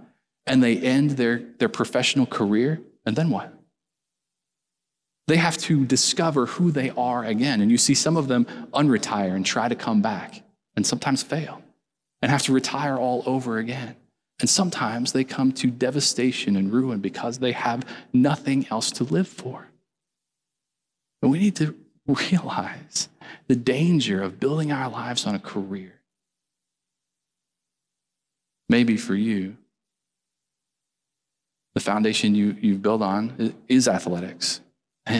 and 0.45 0.63
they 0.63 0.77
end 0.77 1.11
their, 1.11 1.43
their 1.59 1.69
professional 1.69 2.25
career. 2.25 2.81
And 3.05 3.15
then 3.15 3.29
what? 3.29 3.53
They 5.27 5.37
have 5.37 5.57
to 5.59 5.85
discover 5.85 6.45
who 6.45 6.71
they 6.71 6.89
are 6.91 7.23
again. 7.23 7.61
And 7.61 7.71
you 7.71 7.77
see 7.77 7.93
some 7.93 8.17
of 8.17 8.27
them 8.27 8.45
unretire 8.73 9.35
and 9.35 9.45
try 9.45 9.69
to 9.69 9.75
come 9.75 10.01
back 10.01 10.43
and 10.75 10.85
sometimes 10.85 11.23
fail 11.23 11.61
and 12.21 12.31
have 12.31 12.43
to 12.43 12.53
retire 12.53 12.97
all 12.97 13.23
over 13.25 13.57
again. 13.57 13.95
And 14.39 14.49
sometimes 14.49 15.11
they 15.11 15.23
come 15.23 15.51
to 15.53 15.67
devastation 15.67 16.55
and 16.55 16.73
ruin 16.73 16.99
because 16.99 17.39
they 17.39 17.51
have 17.51 17.85
nothing 18.11 18.65
else 18.71 18.91
to 18.93 19.03
live 19.03 19.27
for. 19.27 19.67
But 21.21 21.29
we 21.29 21.39
need 21.39 21.55
to 21.57 21.75
realize 22.07 23.07
the 23.47 23.55
danger 23.55 24.21
of 24.21 24.39
building 24.39 24.71
our 24.71 24.89
lives 24.89 25.27
on 25.27 25.35
a 25.35 25.39
career. 25.39 26.00
Maybe 28.71 28.95
for 28.95 29.15
you, 29.15 29.57
the 31.75 31.81
foundation 31.81 32.35
you, 32.35 32.55
you've 32.61 32.81
built 32.81 33.01
on 33.01 33.53
is 33.67 33.87
athletics. 33.87 34.61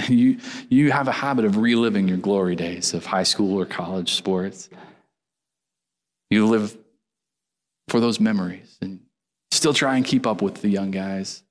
You, 0.08 0.38
you 0.70 0.92
have 0.92 1.10
a 1.10 1.12
habit 1.12 1.44
of 1.44 1.58
reliving 1.58 2.08
your 2.08 2.18
glory 2.18 2.56
days 2.56 2.94
of 2.94 3.06
high 3.06 3.24
school 3.24 3.60
or 3.60 3.66
college 3.66 4.14
sports. 4.14 4.70
You 6.30 6.48
live 6.48 6.78
for 7.90 8.00
those 8.00 8.20
memories 8.20 8.78
and 8.80 9.02
still 9.50 9.74
try 9.74 9.98
and 9.98 10.06
keep 10.06 10.26
up 10.26 10.42
with 10.42 10.62
the 10.62 10.70
young 10.70 10.92
guys. 10.92 11.44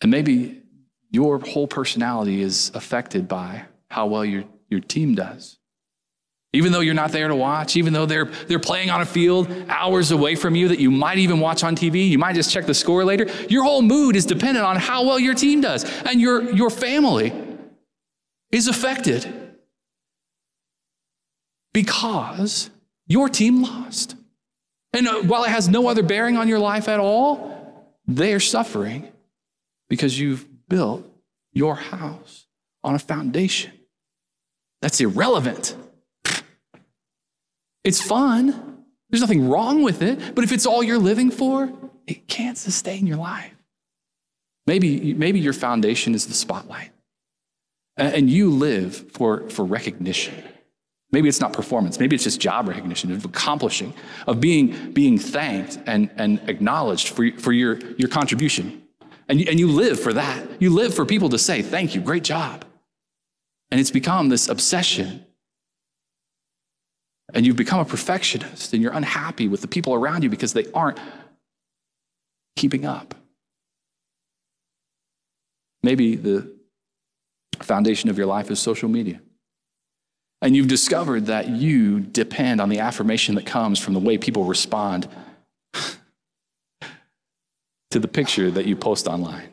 And 0.00 0.12
maybe 0.12 0.62
your 1.10 1.40
whole 1.40 1.66
personality 1.66 2.40
is 2.40 2.70
affected 2.74 3.26
by 3.26 3.64
how 3.90 4.06
well 4.06 4.24
your, 4.24 4.44
your 4.68 4.80
team 4.80 5.16
does. 5.16 5.58
Even 6.54 6.72
though 6.72 6.80
you're 6.80 6.94
not 6.94 7.12
there 7.12 7.28
to 7.28 7.34
watch, 7.34 7.76
even 7.76 7.92
though 7.92 8.04
they're, 8.04 8.26
they're 8.46 8.58
playing 8.58 8.90
on 8.90 9.00
a 9.00 9.06
field 9.06 9.50
hours 9.68 10.10
away 10.10 10.34
from 10.34 10.54
you 10.54 10.68
that 10.68 10.78
you 10.78 10.90
might 10.90 11.18
even 11.18 11.40
watch 11.40 11.64
on 11.64 11.74
TV, 11.74 12.08
you 12.08 12.18
might 12.18 12.34
just 12.34 12.50
check 12.50 12.66
the 12.66 12.74
score 12.74 13.04
later, 13.04 13.26
your 13.48 13.64
whole 13.64 13.80
mood 13.80 14.16
is 14.16 14.26
dependent 14.26 14.64
on 14.64 14.76
how 14.76 15.04
well 15.04 15.18
your 15.18 15.34
team 15.34 15.62
does. 15.62 15.84
And 16.02 16.20
your, 16.20 16.52
your 16.52 16.68
family 16.68 17.32
is 18.50 18.68
affected 18.68 19.26
because 21.72 22.68
your 23.06 23.28
team 23.30 23.62
lost. 23.62 24.14
And 24.92 25.08
uh, 25.08 25.22
while 25.22 25.44
it 25.44 25.50
has 25.50 25.68
no 25.68 25.88
other 25.88 26.02
bearing 26.02 26.36
on 26.36 26.48
your 26.48 26.58
life 26.58 26.88
at 26.88 27.00
all, 27.00 27.96
they 28.06 28.34
are 28.34 28.40
suffering 28.40 29.10
because 29.88 30.18
you've 30.18 30.46
built 30.68 31.06
your 31.52 31.76
house 31.76 32.46
on 32.84 32.94
a 32.94 32.98
foundation 32.98 33.72
that's 34.80 35.00
irrelevant. 35.00 35.76
It's 37.84 38.00
fun. 38.00 38.84
There's 39.10 39.20
nothing 39.20 39.48
wrong 39.48 39.82
with 39.82 40.02
it. 40.02 40.34
But 40.34 40.44
if 40.44 40.52
it's 40.52 40.66
all 40.66 40.82
you're 40.82 40.98
living 40.98 41.30
for, 41.30 41.72
it 42.06 42.26
can't 42.28 42.56
sustain 42.56 43.06
your 43.06 43.16
life. 43.16 43.54
Maybe, 44.66 45.14
maybe 45.14 45.40
your 45.40 45.52
foundation 45.52 46.14
is 46.14 46.26
the 46.26 46.34
spotlight. 46.34 46.90
And 47.96 48.30
you 48.30 48.50
live 48.50 49.12
for, 49.12 49.50
for 49.50 49.64
recognition. 49.64 50.34
Maybe 51.10 51.28
it's 51.28 51.40
not 51.40 51.52
performance. 51.52 51.98
Maybe 51.98 52.14
it's 52.14 52.24
just 52.24 52.40
job 52.40 52.68
recognition, 52.68 53.12
of 53.12 53.24
accomplishing, 53.26 53.92
of 54.26 54.40
being, 54.40 54.92
being 54.92 55.18
thanked 55.18 55.78
and, 55.86 56.10
and 56.16 56.40
acknowledged 56.48 57.10
for, 57.10 57.30
for 57.32 57.52
your, 57.52 57.78
your 57.96 58.08
contribution. 58.08 58.82
And 59.28 59.38
you, 59.38 59.46
and 59.48 59.60
you 59.60 59.68
live 59.68 60.00
for 60.00 60.14
that. 60.14 60.42
You 60.60 60.70
live 60.70 60.94
for 60.94 61.04
people 61.04 61.28
to 61.30 61.38
say, 61.38 61.60
thank 61.60 61.94
you, 61.94 62.00
great 62.00 62.24
job. 62.24 62.64
And 63.70 63.78
it's 63.78 63.90
become 63.90 64.30
this 64.30 64.48
obsession 64.48 65.26
and 67.32 67.46
you've 67.46 67.56
become 67.56 67.80
a 67.80 67.84
perfectionist 67.84 68.72
and 68.72 68.82
you're 68.82 68.92
unhappy 68.92 69.48
with 69.48 69.60
the 69.60 69.68
people 69.68 69.94
around 69.94 70.22
you 70.22 70.28
because 70.28 70.52
they 70.52 70.66
aren't 70.72 70.98
keeping 72.56 72.84
up. 72.84 73.14
Maybe 75.82 76.16
the 76.16 76.52
foundation 77.60 78.10
of 78.10 78.18
your 78.18 78.26
life 78.26 78.50
is 78.50 78.60
social 78.60 78.88
media. 78.88 79.20
And 80.40 80.56
you've 80.56 80.68
discovered 80.68 81.26
that 81.26 81.48
you 81.48 82.00
depend 82.00 82.60
on 82.60 82.68
the 82.68 82.80
affirmation 82.80 83.36
that 83.36 83.46
comes 83.46 83.78
from 83.78 83.94
the 83.94 84.00
way 84.00 84.18
people 84.18 84.44
respond 84.44 85.08
to 87.90 87.98
the 87.98 88.08
picture 88.08 88.50
that 88.50 88.66
you 88.66 88.74
post 88.76 89.06
online, 89.06 89.50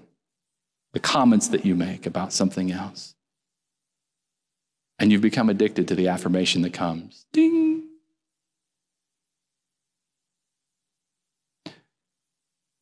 the 0.93 0.99
comments 0.99 1.47
that 1.49 1.65
you 1.65 1.75
make 1.75 2.05
about 2.07 2.33
something 2.33 2.71
else. 2.71 3.15
And 4.99 5.11
you've 5.11 5.21
become 5.21 5.49
addicted 5.49 5.87
to 5.87 5.95
the 5.95 6.09
affirmation 6.09 6.61
that 6.63 6.73
comes 6.73 7.25
ding. 7.31 7.83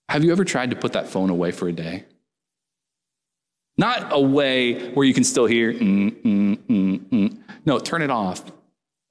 Have 0.09 0.23
you 0.23 0.31
ever 0.31 0.45
tried 0.45 0.71
to 0.71 0.75
put 0.75 0.93
that 0.93 1.07
phone 1.07 1.29
away 1.29 1.51
for 1.51 1.67
a 1.67 1.73
day? 1.73 2.05
Not 3.77 4.07
away 4.11 4.89
where 4.91 5.05
you 5.05 5.13
can 5.13 5.23
still 5.23 5.45
hear, 5.45 5.71
mm, 5.73 6.11
mm, 6.21 6.57
mm, 6.57 6.99
mm. 6.99 7.37
no, 7.65 7.77
turn 7.77 8.01
it 8.01 8.09
off 8.09 8.43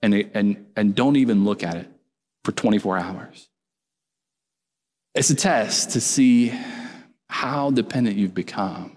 and, 0.03 0.15
and, 0.35 0.67
and 0.75 0.95
don't 0.95 1.17
even 1.17 1.45
look 1.45 1.63
at 1.63 1.77
it 1.77 1.89
for 2.45 2.51
24 2.53 2.99
hours. 2.99 3.49
It's 5.15 5.31
a 5.31 5.35
test 5.37 5.91
to 5.91 6.01
see 6.01 6.53
how 7.29 7.71
dependent 7.71 8.17
you've 8.17 8.35
become 8.35 8.97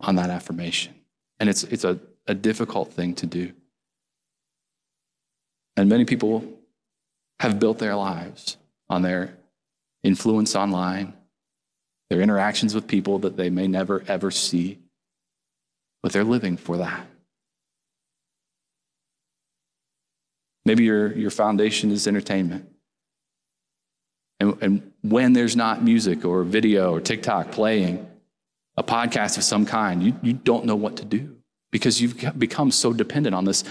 on 0.00 0.16
that 0.16 0.28
affirmation. 0.28 0.94
And 1.40 1.48
it's, 1.48 1.64
it's 1.64 1.84
a 1.84 1.98
a 2.26 2.34
difficult 2.34 2.92
thing 2.92 3.14
to 3.14 3.26
do. 3.26 3.52
And 5.76 5.88
many 5.88 6.04
people 6.04 6.44
have 7.40 7.58
built 7.58 7.78
their 7.78 7.94
lives 7.94 8.56
on 8.88 9.02
their 9.02 9.36
influence 10.02 10.56
online, 10.56 11.12
their 12.10 12.20
interactions 12.20 12.74
with 12.74 12.86
people 12.86 13.18
that 13.20 13.36
they 13.36 13.50
may 13.50 13.68
never 13.68 14.02
ever 14.08 14.30
see, 14.30 14.78
but 16.02 16.12
they're 16.12 16.24
living 16.24 16.56
for 16.56 16.78
that. 16.78 17.06
Maybe 20.64 20.84
your, 20.84 21.12
your 21.12 21.30
foundation 21.30 21.92
is 21.92 22.08
entertainment. 22.08 22.68
And, 24.40 24.56
and 24.60 24.92
when 25.02 25.32
there's 25.32 25.56
not 25.56 25.82
music 25.82 26.24
or 26.24 26.42
video 26.42 26.92
or 26.92 27.00
TikTok 27.00 27.52
playing, 27.52 28.06
a 28.76 28.82
podcast 28.82 29.38
of 29.38 29.44
some 29.44 29.64
kind, 29.64 30.02
you, 30.02 30.14
you 30.22 30.32
don't 30.32 30.64
know 30.64 30.76
what 30.76 30.96
to 30.96 31.04
do 31.04 31.35
because 31.70 32.00
you've 32.00 32.38
become 32.38 32.70
so 32.70 32.92
dependent 32.92 33.34
on 33.34 33.44
this 33.44 33.64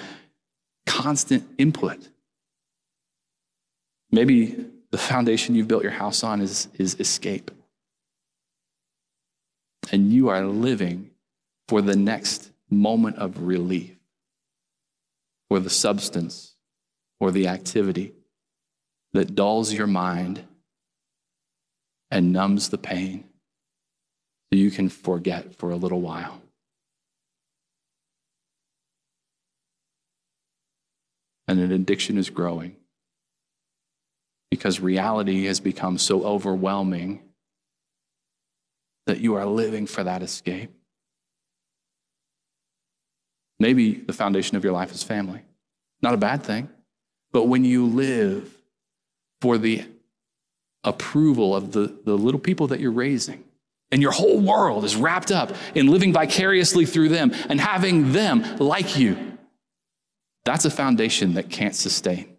constant 0.85 1.47
input. 1.57 2.09
Maybe 4.11 4.65
the 4.91 4.97
foundation 4.97 5.55
you've 5.55 5.67
built 5.67 5.83
your 5.83 5.91
house 5.91 6.23
on 6.23 6.41
is, 6.41 6.67
is 6.75 6.99
escape. 6.99 7.51
And 9.91 10.11
you 10.11 10.29
are 10.29 10.45
living 10.45 11.11
for 11.67 11.81
the 11.81 11.95
next 11.95 12.51
moment 12.69 13.17
of 13.17 13.41
relief, 13.41 13.95
or 15.49 15.59
the 15.59 15.69
substance, 15.69 16.55
or 17.19 17.31
the 17.31 17.47
activity 17.47 18.13
that 19.13 19.35
dulls 19.35 19.73
your 19.73 19.87
mind 19.87 20.43
and 22.11 22.31
numbs 22.33 22.69
the 22.69 22.77
pain 22.77 23.23
so 24.51 24.59
you 24.59 24.71
can 24.71 24.89
forget 24.89 25.55
for 25.55 25.71
a 25.71 25.75
little 25.75 26.01
while. 26.01 26.41
And 31.47 31.59
an 31.59 31.71
addiction 31.71 32.17
is 32.17 32.29
growing 32.29 32.75
because 34.49 34.79
reality 34.79 35.45
has 35.45 35.59
become 35.59 35.97
so 35.97 36.23
overwhelming 36.23 37.21
that 39.05 39.19
you 39.19 39.35
are 39.35 39.45
living 39.45 39.85
for 39.85 40.03
that 40.03 40.23
escape. 40.23 40.71
Maybe 43.59 43.93
the 43.93 44.13
foundation 44.13 44.57
of 44.57 44.63
your 44.63 44.73
life 44.73 44.91
is 44.91 45.03
family. 45.03 45.41
Not 46.01 46.13
a 46.13 46.17
bad 46.17 46.43
thing. 46.43 46.69
But 47.31 47.43
when 47.43 47.63
you 47.63 47.85
live 47.85 48.51
for 49.41 49.57
the 49.57 49.83
approval 50.83 51.55
of 51.55 51.71
the, 51.71 51.95
the 52.05 52.17
little 52.17 52.39
people 52.39 52.67
that 52.67 52.79
you're 52.79 52.91
raising, 52.91 53.43
and 53.91 54.01
your 54.01 54.11
whole 54.11 54.39
world 54.39 54.83
is 54.83 54.95
wrapped 54.95 55.31
up 55.31 55.51
in 55.73 55.87
living 55.87 56.11
vicariously 56.11 56.85
through 56.85 57.09
them 57.09 57.31
and 57.49 57.61
having 57.61 58.11
them 58.11 58.43
like 58.57 58.97
you, 58.97 59.34
that's 60.45 60.63
a 60.63 60.69
foundation 60.69 61.33
that 61.33 61.49
can't 61.49 61.75
sustain 61.75 62.37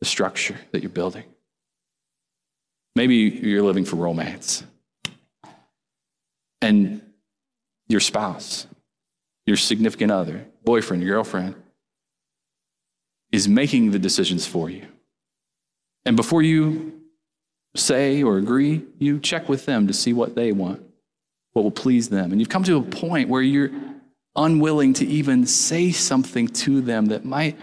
the 0.00 0.04
structure 0.04 0.56
that 0.72 0.82
you're 0.82 0.90
building. 0.90 1.24
Maybe 2.96 3.14
you're 3.14 3.62
living 3.62 3.84
for 3.84 3.96
romance. 3.96 4.64
And 6.60 7.00
your 7.88 8.00
spouse, 8.00 8.66
your 9.46 9.56
significant 9.56 10.12
other, 10.12 10.46
boyfriend, 10.64 11.04
girlfriend, 11.04 11.54
is 13.32 13.48
making 13.48 13.92
the 13.92 13.98
decisions 13.98 14.46
for 14.46 14.68
you. 14.68 14.86
And 16.04 16.16
before 16.16 16.42
you 16.42 17.00
say 17.76 18.22
or 18.22 18.38
agree, 18.38 18.84
you 18.98 19.20
check 19.20 19.48
with 19.48 19.66
them 19.66 19.86
to 19.86 19.92
see 19.92 20.12
what 20.12 20.34
they 20.34 20.52
want, 20.52 20.82
what 21.52 21.62
will 21.62 21.70
please 21.70 22.08
them. 22.08 22.32
And 22.32 22.40
you've 22.40 22.48
come 22.48 22.64
to 22.64 22.76
a 22.76 22.82
point 22.82 23.28
where 23.28 23.42
you're 23.42 23.70
unwilling 24.40 24.94
to 24.94 25.06
even 25.06 25.46
say 25.46 25.92
something 25.92 26.48
to 26.48 26.80
them 26.80 27.06
that 27.06 27.24
might 27.24 27.58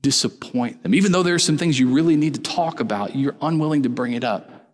disappoint 0.00 0.82
them. 0.82 0.94
Even 0.94 1.12
though 1.12 1.22
there 1.22 1.34
are 1.34 1.40
some 1.40 1.58
things 1.58 1.78
you 1.78 1.92
really 1.92 2.16
need 2.16 2.34
to 2.34 2.40
talk 2.40 2.80
about, 2.80 3.16
you're 3.16 3.36
unwilling 3.42 3.82
to 3.82 3.88
bring 3.88 4.12
it 4.12 4.24
up 4.24 4.70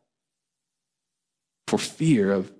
for 1.67 1.79
fear 1.79 2.31
of 2.31 2.53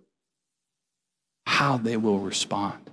how 1.47 1.77
they 1.77 1.97
will 1.97 2.19
respond. 2.19 2.91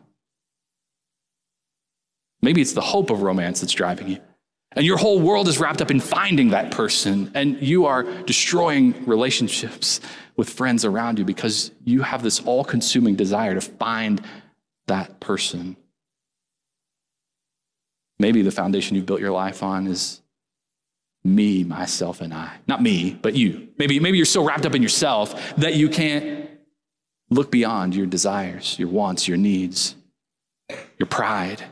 Maybe 2.41 2.61
it's 2.61 2.73
the 2.73 2.81
hope 2.81 3.09
of 3.09 3.21
romance 3.21 3.61
that's 3.61 3.73
driving 3.73 4.09
you. 4.09 4.19
And 4.75 4.85
your 4.85 4.97
whole 4.97 5.19
world 5.19 5.47
is 5.47 5.59
wrapped 5.59 5.81
up 5.81 5.91
in 5.91 5.99
finding 5.99 6.49
that 6.49 6.71
person, 6.71 7.31
and 7.33 7.61
you 7.61 7.85
are 7.85 8.03
destroying 8.23 9.05
relationships 9.05 10.01
with 10.35 10.49
friends 10.49 10.83
around 10.83 11.19
you 11.19 11.25
because 11.25 11.71
you 11.85 12.01
have 12.01 12.23
this 12.23 12.39
all 12.41 12.63
consuming 12.63 13.15
desire 13.15 13.53
to 13.53 13.61
find 13.61 14.21
that 14.87 15.19
person. 15.19 15.77
Maybe 18.19 18.41
the 18.41 18.51
foundation 18.51 18.95
you've 18.95 19.05
built 19.05 19.19
your 19.19 19.31
life 19.31 19.63
on 19.63 19.87
is 19.87 20.21
me, 21.23 21.63
myself, 21.63 22.21
and 22.21 22.33
I. 22.33 22.57
Not 22.67 22.81
me, 22.81 23.17
but 23.21 23.35
you. 23.35 23.69
Maybe, 23.77 23.99
maybe 23.99 24.17
you're 24.17 24.25
so 24.25 24.43
wrapped 24.43 24.65
up 24.65 24.75
in 24.75 24.81
yourself 24.81 25.55
that 25.55 25.75
you 25.75 25.89
can't 25.89 26.49
look 27.29 27.49
beyond 27.51 27.95
your 27.95 28.05
desires, 28.05 28.77
your 28.77 28.89
wants, 28.89 29.27
your 29.27 29.37
needs, 29.37 29.95
your 30.97 31.07
pride. 31.07 31.63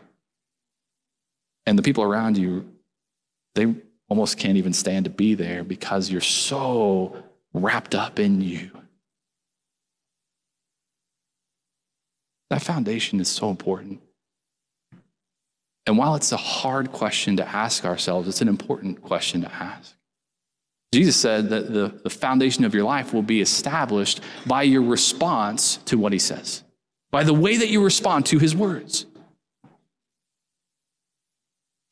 And 1.65 1.77
the 1.77 1.83
people 1.83 2.03
around 2.03 2.37
you 2.37 2.71
they 3.55 3.73
almost 4.07 4.37
can't 4.37 4.57
even 4.57 4.73
stand 4.73 5.05
to 5.05 5.11
be 5.11 5.33
there 5.33 5.63
because 5.63 6.09
you're 6.09 6.21
so 6.21 7.23
wrapped 7.53 7.95
up 7.95 8.19
in 8.19 8.41
you. 8.41 8.71
That 12.49 12.61
foundation 12.61 13.19
is 13.19 13.29
so 13.29 13.49
important. 13.49 14.01
And 15.87 15.97
while 15.97 16.15
it's 16.15 16.31
a 16.31 16.37
hard 16.37 16.91
question 16.91 17.37
to 17.37 17.47
ask 17.47 17.85
ourselves, 17.85 18.27
it's 18.27 18.41
an 18.41 18.47
important 18.47 19.01
question 19.01 19.41
to 19.41 19.51
ask. 19.51 19.95
Jesus 20.93 21.15
said 21.15 21.49
that 21.49 21.71
the, 21.73 21.99
the 22.03 22.09
foundation 22.09 22.65
of 22.65 22.73
your 22.75 22.83
life 22.83 23.13
will 23.13 23.21
be 23.21 23.41
established 23.41 24.19
by 24.45 24.63
your 24.63 24.81
response 24.81 25.77
to 25.85 25.97
what 25.97 26.11
he 26.11 26.19
says, 26.19 26.63
by 27.11 27.23
the 27.23 27.33
way 27.33 27.57
that 27.57 27.69
you 27.69 27.83
respond 27.83 28.25
to 28.27 28.39
his 28.39 28.55
words. 28.55 29.05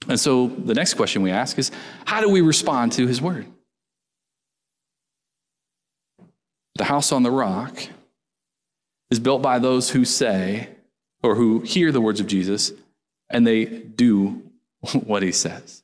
And 0.07 0.19
so 0.19 0.47
the 0.47 0.73
next 0.73 0.95
question 0.95 1.21
we 1.21 1.31
ask 1.31 1.57
is 1.57 1.71
how 2.05 2.19
do 2.19 2.29
we 2.29 2.41
respond 2.41 2.91
to 2.93 3.07
his 3.07 3.21
word? 3.21 3.45
The 6.75 6.85
house 6.85 7.11
on 7.11 7.23
the 7.23 7.31
rock 7.31 7.77
is 9.11 9.19
built 9.19 9.41
by 9.41 9.59
those 9.59 9.89
who 9.91 10.05
say 10.05 10.69
or 11.21 11.35
who 11.35 11.59
hear 11.61 11.91
the 11.91 12.01
words 12.01 12.19
of 12.19 12.27
Jesus 12.27 12.71
and 13.29 13.45
they 13.45 13.65
do 13.65 14.43
what 14.93 15.23
he 15.23 15.31
says. 15.31 15.83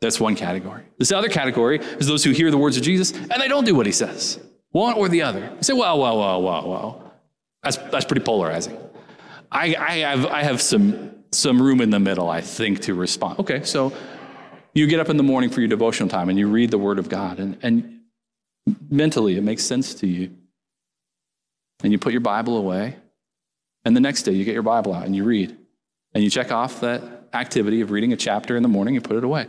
That's 0.00 0.18
one 0.18 0.34
category. 0.34 0.82
This 0.98 1.12
other 1.12 1.28
category 1.28 1.78
is 1.78 2.08
those 2.08 2.24
who 2.24 2.32
hear 2.32 2.50
the 2.50 2.58
words 2.58 2.76
of 2.76 2.82
Jesus 2.82 3.12
and 3.12 3.40
they 3.40 3.48
don't 3.48 3.64
do 3.64 3.74
what 3.74 3.86
he 3.86 3.92
says. 3.92 4.40
One 4.70 4.94
or 4.94 5.08
the 5.08 5.22
other. 5.22 5.40
You 5.40 5.62
say, 5.62 5.74
well, 5.74 5.98
well, 5.98 6.18
well, 6.18 6.42
well, 6.42 6.68
well. 6.68 7.12
That's, 7.62 7.76
that's 7.76 8.04
pretty 8.04 8.24
polarizing. 8.24 8.76
I, 9.52 9.76
I, 9.78 9.98
have, 9.98 10.26
I 10.26 10.42
have 10.42 10.60
some 10.60 11.12
some 11.32 11.60
room 11.60 11.80
in 11.80 11.90
the 11.90 11.98
middle, 11.98 12.28
I 12.28 12.40
think, 12.40 12.80
to 12.80 12.94
respond. 12.94 13.40
Okay, 13.40 13.62
so 13.64 13.92
you 14.74 14.86
get 14.86 15.00
up 15.00 15.08
in 15.08 15.16
the 15.16 15.22
morning 15.22 15.50
for 15.50 15.60
your 15.60 15.68
devotional 15.68 16.08
time 16.08 16.28
and 16.28 16.38
you 16.38 16.48
read 16.48 16.70
the 16.70 16.78
Word 16.78 16.98
of 16.98 17.08
God, 17.08 17.38
and, 17.40 17.58
and 17.62 18.00
mentally 18.90 19.36
it 19.36 19.42
makes 19.42 19.64
sense 19.64 19.94
to 19.94 20.06
you. 20.06 20.30
And 21.82 21.90
you 21.90 21.98
put 21.98 22.12
your 22.12 22.20
Bible 22.20 22.56
away, 22.56 22.96
and 23.84 23.96
the 23.96 24.00
next 24.00 24.22
day 24.22 24.32
you 24.32 24.44
get 24.44 24.54
your 24.54 24.62
Bible 24.62 24.92
out 24.94 25.04
and 25.04 25.16
you 25.16 25.24
read. 25.24 25.56
And 26.14 26.22
you 26.22 26.30
check 26.30 26.52
off 26.52 26.80
that 26.80 27.02
activity 27.32 27.80
of 27.80 27.90
reading 27.90 28.12
a 28.12 28.16
chapter 28.16 28.56
in 28.56 28.62
the 28.62 28.68
morning 28.68 28.96
and 28.96 29.04
put 29.04 29.16
it 29.16 29.24
away. 29.24 29.46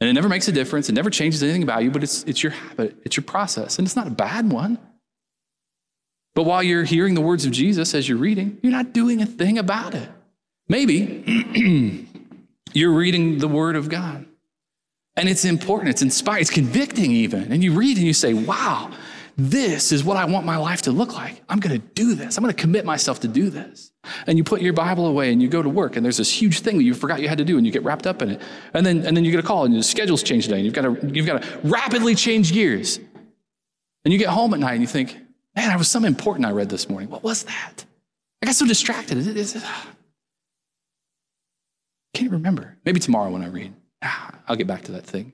And 0.00 0.08
it 0.08 0.12
never 0.14 0.28
makes 0.28 0.48
a 0.48 0.52
difference, 0.52 0.88
it 0.88 0.94
never 0.94 1.10
changes 1.10 1.42
anything 1.42 1.62
about 1.62 1.84
you, 1.84 1.90
but 1.90 2.02
it's, 2.02 2.24
it's 2.24 2.42
your 2.42 2.52
habit, 2.52 2.96
it's 3.04 3.16
your 3.16 3.24
process, 3.24 3.78
and 3.78 3.86
it's 3.86 3.96
not 3.96 4.06
a 4.06 4.10
bad 4.10 4.50
one. 4.50 4.78
But 6.34 6.44
while 6.44 6.62
you're 6.62 6.84
hearing 6.84 7.14
the 7.14 7.20
words 7.20 7.44
of 7.44 7.52
Jesus 7.52 7.94
as 7.94 8.08
you're 8.08 8.18
reading, 8.18 8.58
you're 8.62 8.72
not 8.72 8.92
doing 8.92 9.20
a 9.20 9.26
thing 9.26 9.58
about 9.58 9.94
it. 9.94 10.08
Maybe 10.68 12.06
you're 12.72 12.92
reading 12.92 13.38
the 13.38 13.48
Word 13.48 13.76
of 13.76 13.88
God 13.88 14.26
and 15.16 15.28
it's 15.28 15.44
important, 15.44 15.90
it's 15.90 16.02
inspiring, 16.02 16.40
it's 16.40 16.50
convicting 16.50 17.10
even. 17.10 17.52
And 17.52 17.62
you 17.62 17.72
read 17.72 17.96
and 17.98 18.06
you 18.06 18.14
say, 18.14 18.32
wow, 18.32 18.90
this 19.36 19.92
is 19.92 20.04
what 20.04 20.16
I 20.16 20.24
want 20.24 20.46
my 20.46 20.56
life 20.56 20.82
to 20.82 20.92
look 20.92 21.14
like. 21.14 21.42
I'm 21.48 21.60
going 21.60 21.78
to 21.78 21.86
do 21.94 22.14
this. 22.14 22.36
I'm 22.38 22.44
going 22.44 22.54
to 22.54 22.60
commit 22.60 22.84
myself 22.84 23.20
to 23.20 23.28
do 23.28 23.50
this. 23.50 23.89
And 24.26 24.38
you 24.38 24.44
put 24.44 24.62
your 24.62 24.72
Bible 24.72 25.06
away 25.06 25.32
and 25.32 25.42
you 25.42 25.48
go 25.48 25.62
to 25.62 25.68
work 25.68 25.96
and 25.96 26.04
there's 26.04 26.16
this 26.16 26.30
huge 26.30 26.60
thing 26.60 26.78
that 26.78 26.84
you 26.84 26.94
forgot 26.94 27.20
you 27.20 27.28
had 27.28 27.38
to 27.38 27.44
do 27.44 27.58
and 27.58 27.66
you 27.66 27.72
get 27.72 27.84
wrapped 27.84 28.06
up 28.06 28.22
in 28.22 28.30
it. 28.30 28.42
And 28.72 28.84
then, 28.84 29.06
and 29.06 29.16
then 29.16 29.24
you 29.24 29.30
get 29.30 29.40
a 29.40 29.46
call 29.46 29.64
and 29.64 29.74
your 29.74 29.82
schedule's 29.82 30.22
changed 30.22 30.48
today 30.48 30.56
and 30.56 30.64
you've 30.64 30.74
got 30.74 30.82
to, 30.82 31.14
you've 31.14 31.26
got 31.26 31.42
to 31.42 31.58
rapidly 31.64 32.14
change 32.14 32.52
gears. 32.52 32.98
And 34.04 34.12
you 34.12 34.18
get 34.18 34.28
home 34.28 34.54
at 34.54 34.60
night 34.60 34.72
and 34.72 34.80
you 34.80 34.86
think, 34.86 35.18
man, 35.54 35.70
I 35.70 35.76
was 35.76 35.88
something 35.88 36.08
important 36.08 36.46
I 36.46 36.52
read 36.52 36.70
this 36.70 36.88
morning. 36.88 37.10
What 37.10 37.22
was 37.22 37.42
that? 37.44 37.84
I 38.42 38.46
got 38.46 38.54
so 38.54 38.66
distracted. 38.66 39.18
It, 39.18 39.56
can't 42.14 42.32
remember. 42.32 42.78
Maybe 42.84 43.00
tomorrow 43.00 43.30
when 43.30 43.42
I 43.42 43.48
read, 43.48 43.74
ah, 44.02 44.34
I'll 44.48 44.56
get 44.56 44.66
back 44.66 44.82
to 44.84 44.92
that 44.92 45.04
thing. 45.04 45.32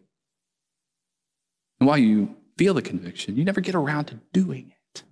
And 1.79 1.87
while 1.87 1.99
you 1.99 2.35
feel 2.59 2.75
the 2.75 2.83
conviction, 2.83 3.37
you 3.37 3.45
never 3.45 3.61
get 3.61 3.75
around 3.75 4.07
to 4.07 4.19
doing 4.33 4.73
it. 4.95 5.03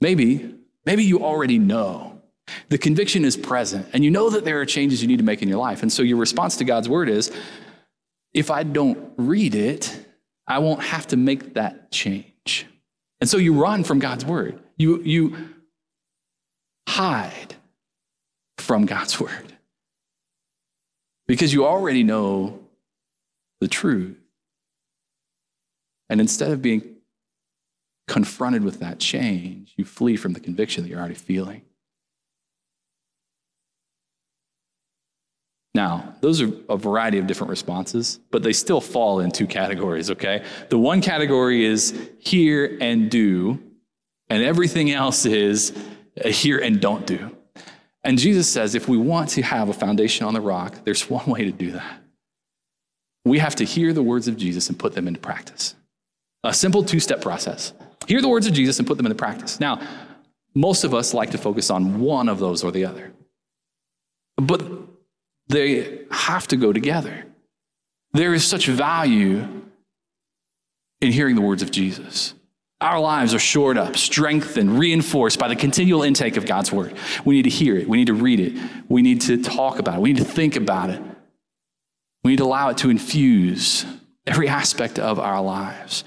Maybe, 0.00 0.54
maybe 0.86 1.04
you 1.04 1.24
already 1.24 1.58
know. 1.58 2.20
The 2.68 2.78
conviction 2.78 3.24
is 3.24 3.36
present, 3.36 3.86
and 3.92 4.04
you 4.04 4.10
know 4.10 4.30
that 4.30 4.44
there 4.44 4.60
are 4.60 4.66
changes 4.66 5.02
you 5.02 5.08
need 5.08 5.18
to 5.18 5.24
make 5.24 5.40
in 5.42 5.48
your 5.48 5.58
life. 5.58 5.82
And 5.82 5.92
so 5.92 6.02
your 6.02 6.16
response 6.16 6.56
to 6.56 6.64
God's 6.64 6.88
word 6.88 7.08
is 7.08 7.30
if 8.34 8.50
I 8.50 8.64
don't 8.64 9.12
read 9.16 9.54
it, 9.54 10.06
I 10.46 10.58
won't 10.58 10.82
have 10.82 11.06
to 11.08 11.16
make 11.16 11.54
that 11.54 11.92
change. 11.92 12.66
And 13.20 13.28
so 13.30 13.36
you 13.36 13.54
run 13.54 13.84
from 13.84 13.98
God's 13.98 14.24
word. 14.24 14.58
You, 14.76 15.00
you 15.02 15.36
hide 16.88 17.54
from 18.58 18.86
God's 18.86 19.20
word. 19.20 19.52
because 21.30 21.52
you 21.52 21.64
already 21.64 22.02
know 22.02 22.58
the 23.60 23.68
truth. 23.68 24.16
And 26.08 26.20
instead 26.20 26.50
of 26.50 26.60
being 26.60 26.89
confronted 28.10 28.64
with 28.64 28.80
that 28.80 28.98
change, 28.98 29.72
you 29.76 29.84
flee 29.84 30.16
from 30.16 30.32
the 30.32 30.40
conviction 30.40 30.82
that 30.82 30.90
you're 30.90 30.98
already 30.98 31.14
feeling. 31.14 31.62
Now, 35.76 36.16
those 36.20 36.42
are 36.42 36.50
a 36.68 36.76
variety 36.76 37.18
of 37.18 37.28
different 37.28 37.50
responses, 37.50 38.18
but 38.32 38.42
they 38.42 38.52
still 38.52 38.80
fall 38.80 39.20
in 39.20 39.30
two 39.30 39.46
categories, 39.46 40.10
okay? 40.10 40.42
The 40.70 40.78
one 40.78 41.00
category 41.00 41.64
is 41.64 42.10
hear 42.18 42.76
and 42.80 43.08
do, 43.08 43.60
and 44.28 44.42
everything 44.42 44.90
else 44.90 45.24
is 45.24 45.72
hear 46.24 46.58
and 46.58 46.80
don't 46.80 47.06
do. 47.06 47.36
And 48.02 48.18
Jesus 48.18 48.48
says 48.48 48.74
if 48.74 48.88
we 48.88 48.96
want 48.96 49.28
to 49.30 49.42
have 49.42 49.68
a 49.68 49.72
foundation 49.72 50.26
on 50.26 50.34
the 50.34 50.40
rock, 50.40 50.84
there's 50.84 51.08
one 51.08 51.26
way 51.26 51.44
to 51.44 51.52
do 51.52 51.70
that. 51.70 52.02
We 53.24 53.38
have 53.38 53.54
to 53.56 53.64
hear 53.64 53.92
the 53.92 54.02
words 54.02 54.26
of 54.26 54.36
Jesus 54.36 54.68
and 54.68 54.76
put 54.76 54.94
them 54.94 55.06
into 55.06 55.20
practice. 55.20 55.76
A 56.42 56.52
simple 56.52 56.82
two 56.82 56.98
step 56.98 57.20
process. 57.20 57.72
Hear 58.06 58.20
the 58.20 58.28
words 58.28 58.46
of 58.46 58.52
Jesus 58.52 58.78
and 58.78 58.88
put 58.88 58.96
them 58.96 59.06
into 59.06 59.16
practice. 59.16 59.60
Now, 59.60 59.80
most 60.54 60.84
of 60.84 60.94
us 60.94 61.14
like 61.14 61.30
to 61.30 61.38
focus 61.38 61.70
on 61.70 62.00
one 62.00 62.28
of 62.28 62.38
those 62.38 62.64
or 62.64 62.72
the 62.72 62.84
other. 62.84 63.12
But 64.36 64.62
they 65.48 66.00
have 66.10 66.48
to 66.48 66.56
go 66.56 66.72
together. 66.72 67.26
There 68.12 68.34
is 68.34 68.44
such 68.44 68.66
value 68.66 69.46
in 71.00 71.12
hearing 71.12 71.34
the 71.36 71.42
words 71.42 71.62
of 71.62 71.70
Jesus. 71.70 72.34
Our 72.80 72.98
lives 72.98 73.34
are 73.34 73.38
shored 73.38 73.76
up, 73.76 73.96
strengthened, 73.96 74.78
reinforced 74.78 75.38
by 75.38 75.48
the 75.48 75.56
continual 75.56 76.02
intake 76.02 76.36
of 76.36 76.46
God's 76.46 76.72
word. 76.72 76.94
We 77.24 77.34
need 77.34 77.42
to 77.42 77.50
hear 77.50 77.76
it. 77.76 77.88
We 77.88 77.98
need 77.98 78.06
to 78.06 78.14
read 78.14 78.40
it. 78.40 78.54
We 78.88 79.02
need 79.02 79.20
to 79.22 79.42
talk 79.42 79.78
about 79.78 79.96
it. 79.96 80.00
We 80.00 80.12
need 80.12 80.20
to 80.20 80.24
think 80.24 80.56
about 80.56 80.88
it. 80.90 81.02
We 82.24 82.32
need 82.32 82.38
to 82.38 82.44
allow 82.44 82.70
it 82.70 82.78
to 82.78 82.90
infuse 82.90 83.84
every 84.26 84.48
aspect 84.48 84.98
of 84.98 85.18
our 85.18 85.42
lives. 85.42 86.04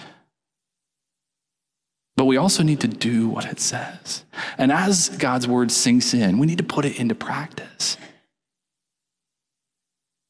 But 2.24 2.28
we 2.28 2.38
also 2.38 2.64
need 2.64 2.80
to 2.80 2.88
do 2.88 3.28
what 3.28 3.44
it 3.44 3.60
says. 3.60 4.24
And 4.58 4.72
as 4.72 5.10
God's 5.10 5.46
word 5.46 5.74
sinks 5.74 6.14
in, 6.14 6.40
we 6.40 6.48
need 6.48 6.60
to 6.60 6.64
put 6.64 6.86
it 6.86 6.98
into 6.98 7.16
practice. 7.16 7.98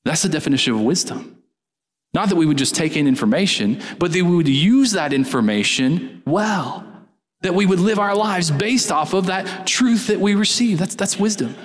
That's 0.04 0.24
the 0.24 0.30
definition 0.30 0.74
of 0.74 0.82
wisdom. 0.82 1.44
Not 2.12 2.30
that 2.30 2.36
we 2.36 2.48
would 2.48 2.58
just 2.58 2.74
take 2.74 2.98
in 2.98 3.08
information, 3.08 3.80
but 4.00 4.12
that 4.12 4.24
we 4.24 4.36
would 4.36 4.48
use 4.48 4.94
that 4.94 5.14
information 5.14 6.24
well. 6.26 6.84
That 7.42 7.54
we 7.54 7.68
would 7.68 7.80
live 7.80 8.00
our 8.00 8.16
lives 8.16 8.50
based 8.50 8.92
off 8.92 9.14
of 9.14 9.28
that 9.28 9.68
truth 9.68 10.08
that 10.08 10.20
we 10.20 10.34
receive. 10.34 10.80
That's, 10.80 10.96
that's 10.96 11.20
wisdom. 11.20 11.56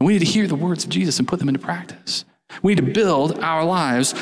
we 0.00 0.14
need 0.14 0.18
to 0.18 0.24
hear 0.24 0.48
the 0.48 0.56
words 0.56 0.82
of 0.82 0.90
Jesus 0.90 1.20
and 1.20 1.28
put 1.28 1.38
them 1.38 1.48
into 1.48 1.60
practice. 1.60 2.24
We 2.64 2.74
need 2.74 2.84
to 2.84 2.92
build 2.92 3.38
our 3.38 3.64
lives 3.64 4.12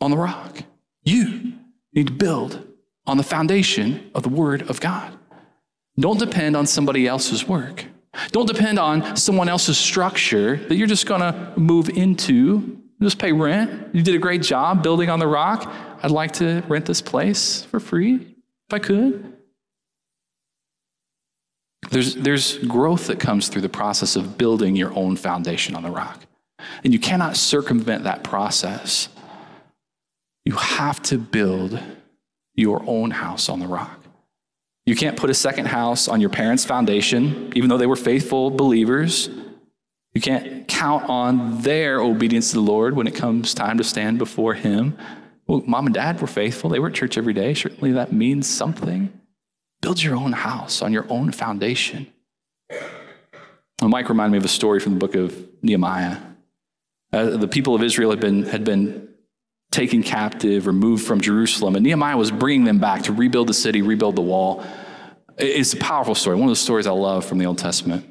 on 0.00 0.12
the 0.12 0.16
rock. 0.16 0.62
You 1.02 1.57
need 1.98 2.06
to 2.08 2.12
build 2.12 2.64
on 3.06 3.16
the 3.16 3.22
foundation 3.22 4.10
of 4.14 4.22
the 4.22 4.28
Word 4.28 4.68
of 4.70 4.80
God. 4.80 5.16
Don't 5.98 6.18
depend 6.18 6.56
on 6.56 6.66
somebody 6.66 7.06
else's 7.06 7.46
work. 7.46 7.84
Don't 8.30 8.46
depend 8.46 8.78
on 8.78 9.16
someone 9.16 9.48
else's 9.48 9.76
structure 9.76 10.56
that 10.56 10.76
you're 10.76 10.86
just 10.86 11.06
going 11.06 11.20
to 11.20 11.52
move 11.56 11.88
into. 11.88 12.80
Just 13.02 13.18
pay 13.18 13.32
rent. 13.32 13.94
You 13.94 14.02
did 14.02 14.14
a 14.14 14.18
great 14.18 14.42
job 14.42 14.82
building 14.82 15.10
on 15.10 15.18
the 15.18 15.26
rock. 15.26 15.72
I'd 16.02 16.10
like 16.10 16.32
to 16.34 16.62
rent 16.68 16.86
this 16.86 17.00
place 17.00 17.62
for 17.62 17.80
free 17.80 18.14
if 18.14 18.72
I 18.72 18.78
could. 18.78 19.32
There's, 21.90 22.14
there's 22.16 22.58
growth 22.58 23.06
that 23.06 23.18
comes 23.18 23.48
through 23.48 23.62
the 23.62 23.68
process 23.68 24.14
of 24.16 24.36
building 24.36 24.76
your 24.76 24.94
own 24.94 25.16
foundation 25.16 25.74
on 25.74 25.82
the 25.82 25.90
rock. 25.90 26.26
And 26.84 26.92
you 26.92 26.98
cannot 26.98 27.36
circumvent 27.36 28.04
that 28.04 28.24
process. 28.24 29.08
You 30.48 30.54
have 30.54 31.02
to 31.02 31.18
build 31.18 31.78
your 32.54 32.82
own 32.86 33.10
house 33.10 33.50
on 33.50 33.60
the 33.60 33.66
rock. 33.66 34.02
You 34.86 34.96
can't 34.96 35.14
put 35.14 35.28
a 35.28 35.34
second 35.34 35.66
house 35.66 36.08
on 36.08 36.22
your 36.22 36.30
parents' 36.30 36.64
foundation, 36.64 37.52
even 37.54 37.68
though 37.68 37.76
they 37.76 37.84
were 37.84 37.96
faithful 37.96 38.48
believers. 38.48 39.28
You 40.14 40.22
can't 40.22 40.66
count 40.66 41.04
on 41.10 41.60
their 41.60 42.00
obedience 42.00 42.48
to 42.52 42.54
the 42.54 42.62
Lord 42.62 42.96
when 42.96 43.06
it 43.06 43.14
comes 43.14 43.52
time 43.52 43.76
to 43.76 43.84
stand 43.84 44.16
before 44.16 44.54
Him. 44.54 44.96
Well, 45.46 45.62
mom 45.66 45.84
and 45.84 45.94
dad 45.94 46.18
were 46.18 46.26
faithful. 46.26 46.70
They 46.70 46.78
were 46.78 46.88
at 46.88 46.94
church 46.94 47.18
every 47.18 47.34
day. 47.34 47.52
Certainly 47.52 47.92
that 47.92 48.14
means 48.14 48.46
something. 48.46 49.12
Build 49.82 50.02
your 50.02 50.16
own 50.16 50.32
house 50.32 50.80
on 50.80 50.94
your 50.94 51.04
own 51.10 51.30
foundation. 51.30 52.06
Well, 53.82 53.90
Mike 53.90 54.08
reminded 54.08 54.32
me 54.32 54.38
of 54.38 54.46
a 54.46 54.48
story 54.48 54.80
from 54.80 54.94
the 54.94 54.98
book 54.98 55.14
of 55.14 55.46
Nehemiah. 55.60 56.16
Uh, 57.12 57.36
the 57.36 57.48
people 57.48 57.74
of 57.74 57.82
Israel 57.82 58.08
had 58.08 58.20
been, 58.20 58.44
had 58.44 58.64
been 58.64 59.07
taken 59.78 60.02
captive 60.02 60.66
or 60.66 60.72
moved 60.72 61.06
from 61.06 61.20
Jerusalem. 61.20 61.76
And 61.76 61.84
Nehemiah 61.84 62.16
was 62.16 62.32
bringing 62.32 62.64
them 62.64 62.80
back 62.80 63.04
to 63.04 63.12
rebuild 63.12 63.48
the 63.48 63.54
city, 63.54 63.80
rebuild 63.80 64.16
the 64.16 64.22
wall. 64.22 64.64
It's 65.36 65.72
a 65.72 65.76
powerful 65.76 66.16
story, 66.16 66.34
one 66.34 66.48
of 66.48 66.50
the 66.50 66.56
stories 66.56 66.88
I 66.88 66.90
love 66.90 67.24
from 67.24 67.38
the 67.38 67.46
Old 67.46 67.58
Testament. 67.58 68.04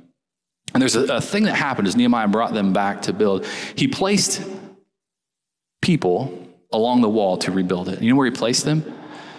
And 0.73 0.81
there's 0.81 0.95
a, 0.95 1.15
a 1.15 1.19
thing 1.19 1.43
that 1.43 1.55
happened 1.55 1.89
as 1.89 1.97
Nehemiah 1.97 2.29
brought 2.29 2.53
them 2.53 2.71
back 2.71 3.01
to 3.03 3.13
build. 3.13 3.45
He 3.75 3.89
placed 3.89 4.41
people 5.81 6.47
along 6.71 7.01
the 7.01 7.09
wall 7.09 7.35
to 7.39 7.51
rebuild 7.51 7.89
it. 7.89 8.01
You 8.01 8.11
know 8.11 8.15
where 8.15 8.29
he 8.29 8.31
placed 8.31 8.63
them? 8.63 8.85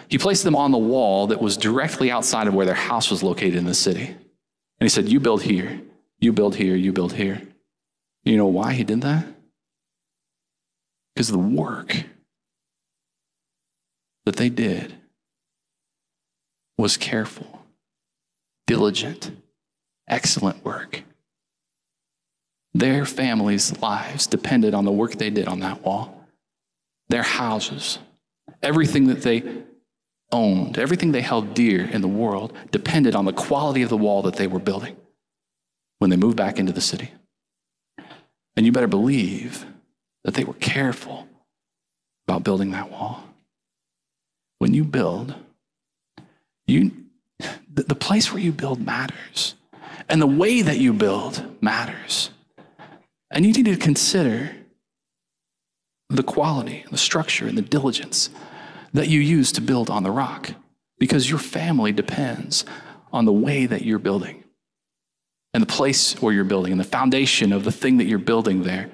He 0.09 0.19
placed 0.19 0.45
them 0.45 0.55
on 0.55 0.71
the 0.71 0.77
wall 0.77 1.29
that 1.29 1.41
was 1.41 1.57
directly 1.57 2.11
outside 2.11 2.47
of 2.47 2.53
where 2.53 2.67
their 2.67 2.75
house 2.75 3.11
was 3.11 3.23
located 3.23 3.55
in 3.55 3.65
the 3.65 3.75
city. 3.75 4.07
And 4.07 4.83
he 4.83 4.89
said, 4.91 5.09
You 5.09 5.19
build 5.19 5.43
here, 5.43 5.81
you 6.19 6.35
build 6.35 6.57
here, 6.57 6.77
you 6.77 6.93
build 6.93 7.15
here. 7.15 7.41
You 8.25 8.37
know 8.37 8.49
why 8.49 8.75
he 8.75 8.85
did 8.85 9.01
that? 9.01 9.25
Because 11.15 11.29
the 11.29 11.39
work 11.39 12.05
that 14.29 14.37
they 14.37 14.51
did 14.51 14.93
was 16.77 16.99
careful, 16.99 17.63
diligent, 18.67 19.31
excellent 20.07 20.63
work. 20.63 21.03
Their 22.75 23.07
families' 23.07 23.81
lives 23.81 24.27
depended 24.27 24.75
on 24.75 24.85
the 24.85 24.93
work 24.93 25.13
they 25.13 25.31
did 25.31 25.49
on 25.49 25.61
that 25.61 25.83
wall. 25.83 26.27
Their 27.09 27.23
houses, 27.23 28.01
everything 28.63 29.07
that 29.07 29.23
they 29.23 29.43
owned, 30.31 30.77
everything 30.77 31.13
they 31.13 31.23
held 31.23 31.55
dear 31.55 31.87
in 31.87 32.03
the 32.03 32.07
world 32.07 32.53
depended 32.71 33.17
on 33.17 33.25
the 33.25 33.33
quality 33.33 33.81
of 33.81 33.89
the 33.89 33.97
wall 33.97 34.21
that 34.21 34.37
they 34.37 34.47
were 34.47 34.59
building 34.59 34.95
when 36.01 36.11
they 36.11 36.17
moved 36.17 36.37
back 36.37 36.59
into 36.59 36.73
the 36.73 36.83
city. 36.83 37.13
And 38.59 38.67
you 38.67 38.73
better 38.73 38.89
believe 38.89 39.65
that 40.25 40.35
they 40.35 40.45
were 40.45 40.53
careful 40.53 41.27
about 42.27 42.45
building 42.45 42.73
that 42.73 42.91
wall. 42.91 43.25
When 44.59 44.75
you 44.75 44.85
build, 44.85 45.35
you, 46.67 46.93
the, 47.73 47.95
place 47.95 48.33
where 48.33 48.43
you 48.43 48.53
build 48.53 48.85
matters, 48.85 49.55
and 50.09 50.21
the 50.21 50.27
way 50.27 50.63
that 50.63 50.79
you 50.79 50.93
build 50.93 51.63
matters. 51.63 52.31
And 53.31 53.45
you 53.45 53.53
need 53.53 53.67
to 53.67 53.77
consider 53.77 54.51
the 56.09 56.23
quality, 56.23 56.85
the 56.91 56.99
structure, 56.99 57.47
and 57.47 57.57
the 57.57 57.63
diligence 57.63 58.31
that 58.93 59.09
you 59.09 59.21
use 59.21 59.53
to 59.53 59.61
build 59.61 59.91
on 59.91 60.03
the 60.03 60.11
rock. 60.11 60.53
Because 60.99 61.31
your 61.31 61.39
family 61.39 61.93
depends 61.93 62.65
on 63.13 63.25
the 63.25 63.33
way 63.33 63.67
that 63.67 63.85
you're 63.85 63.99
building. 63.99 64.45
And 65.55 65.63
the 65.63 65.67
place 65.67 66.21
where 66.21 66.33
you're 66.33 66.45
building 66.45 66.73
and 66.73 66.81
the 66.81 66.85
foundation 66.85 67.53
of 67.53 67.65
the 67.65 67.73
thing 67.73 67.99
that 67.99 68.07
you're 68.07 68.19
building 68.19 68.65
there. 68.65 68.91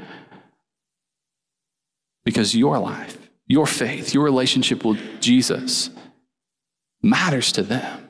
Because 2.25 2.55
your 2.55 2.79
life, 2.79 3.24
your 3.47 3.67
faith, 3.67 4.15
your 4.15 4.25
relationship 4.25 4.85
with 4.85 5.21
Jesus 5.21 5.91
matters 7.03 7.53
to 7.53 7.63
them. 7.63 8.09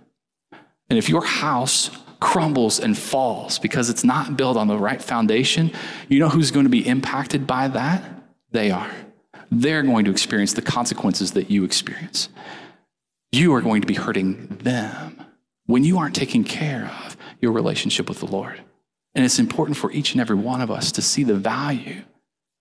And 0.88 0.98
if 0.98 1.08
your 1.08 1.24
house 1.24 1.90
crumbles 2.20 2.78
and 2.78 2.96
falls 2.96 3.58
because 3.58 3.90
it's 3.90 4.04
not 4.04 4.36
built 4.36 4.56
on 4.56 4.68
the 4.68 4.78
right 4.78 5.02
foundation, 5.02 5.72
you 6.08 6.18
know 6.18 6.28
who's 6.28 6.50
going 6.50 6.64
to 6.64 6.70
be 6.70 6.86
impacted 6.86 7.46
by 7.46 7.68
that? 7.68 8.02
They 8.50 8.70
are. 8.70 8.90
They're 9.50 9.82
going 9.82 10.04
to 10.06 10.10
experience 10.10 10.52
the 10.52 10.62
consequences 10.62 11.32
that 11.32 11.50
you 11.50 11.64
experience. 11.64 12.28
You 13.32 13.52
are 13.54 13.60
going 13.60 13.80
to 13.80 13.86
be 13.86 13.94
hurting 13.94 14.46
them 14.62 15.24
when 15.66 15.84
you 15.84 15.98
aren't 15.98 16.14
taking 16.14 16.44
care 16.44 16.90
of 17.04 17.16
your 17.40 17.52
relationship 17.52 18.08
with 18.08 18.20
the 18.20 18.26
Lord. 18.26 18.60
And 19.14 19.24
it's 19.24 19.38
important 19.38 19.76
for 19.76 19.90
each 19.92 20.12
and 20.12 20.20
every 20.20 20.36
one 20.36 20.60
of 20.60 20.70
us 20.70 20.92
to 20.92 21.02
see 21.02 21.24
the 21.24 21.34
value 21.34 22.02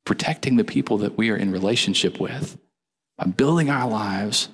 protecting 0.06 0.58
the 0.58 0.64
people 0.64 0.98
that 1.00 1.18
we 1.18 1.30
are 1.30 1.38
in 1.38 1.52
relationship 1.52 2.20
with 2.20 2.58
by 3.18 3.26
building 3.26 3.70
our 3.70 3.90
lives 3.90 4.50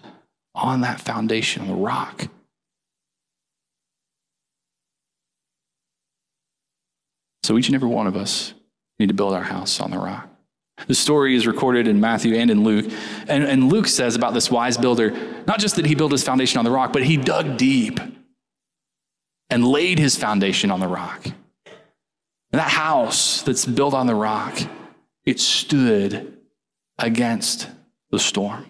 on 0.55 0.81
that 0.81 0.99
foundation, 0.99 1.63
on 1.63 1.67
the 1.67 1.75
rock. 1.75 2.27
So 7.43 7.57
each 7.57 7.67
and 7.67 7.75
every 7.75 7.89
one 7.89 8.07
of 8.07 8.15
us 8.15 8.53
need 8.99 9.07
to 9.07 9.15
build 9.15 9.33
our 9.33 9.43
house 9.43 9.79
on 9.79 9.91
the 9.91 9.97
rock. 9.97 10.29
The 10.87 10.95
story 10.95 11.35
is 11.35 11.47
recorded 11.47 11.87
in 11.87 11.99
Matthew 11.99 12.35
and 12.35 12.49
in 12.51 12.63
Luke. 12.63 12.91
And, 13.27 13.43
and 13.43 13.71
Luke 13.71 13.87
says 13.87 14.15
about 14.15 14.33
this 14.33 14.51
wise 14.51 14.77
builder, 14.77 15.11
not 15.45 15.59
just 15.59 15.75
that 15.75 15.85
he 15.85 15.95
built 15.95 16.11
his 16.11 16.23
foundation 16.23 16.59
on 16.59 16.65
the 16.65 16.71
rock, 16.71 16.93
but 16.93 17.03
he 17.03 17.17
dug 17.17 17.57
deep 17.57 17.99
and 19.49 19.67
laid 19.67 19.99
his 19.99 20.15
foundation 20.15 20.71
on 20.71 20.79
the 20.79 20.87
rock. 20.87 21.25
And 21.25 22.59
that 22.59 22.69
house 22.69 23.41
that's 23.41 23.65
built 23.65 23.93
on 23.93 24.07
the 24.07 24.15
rock, 24.15 24.57
it 25.25 25.39
stood 25.39 26.37
against 26.97 27.67
the 28.11 28.19
storm. 28.19 28.65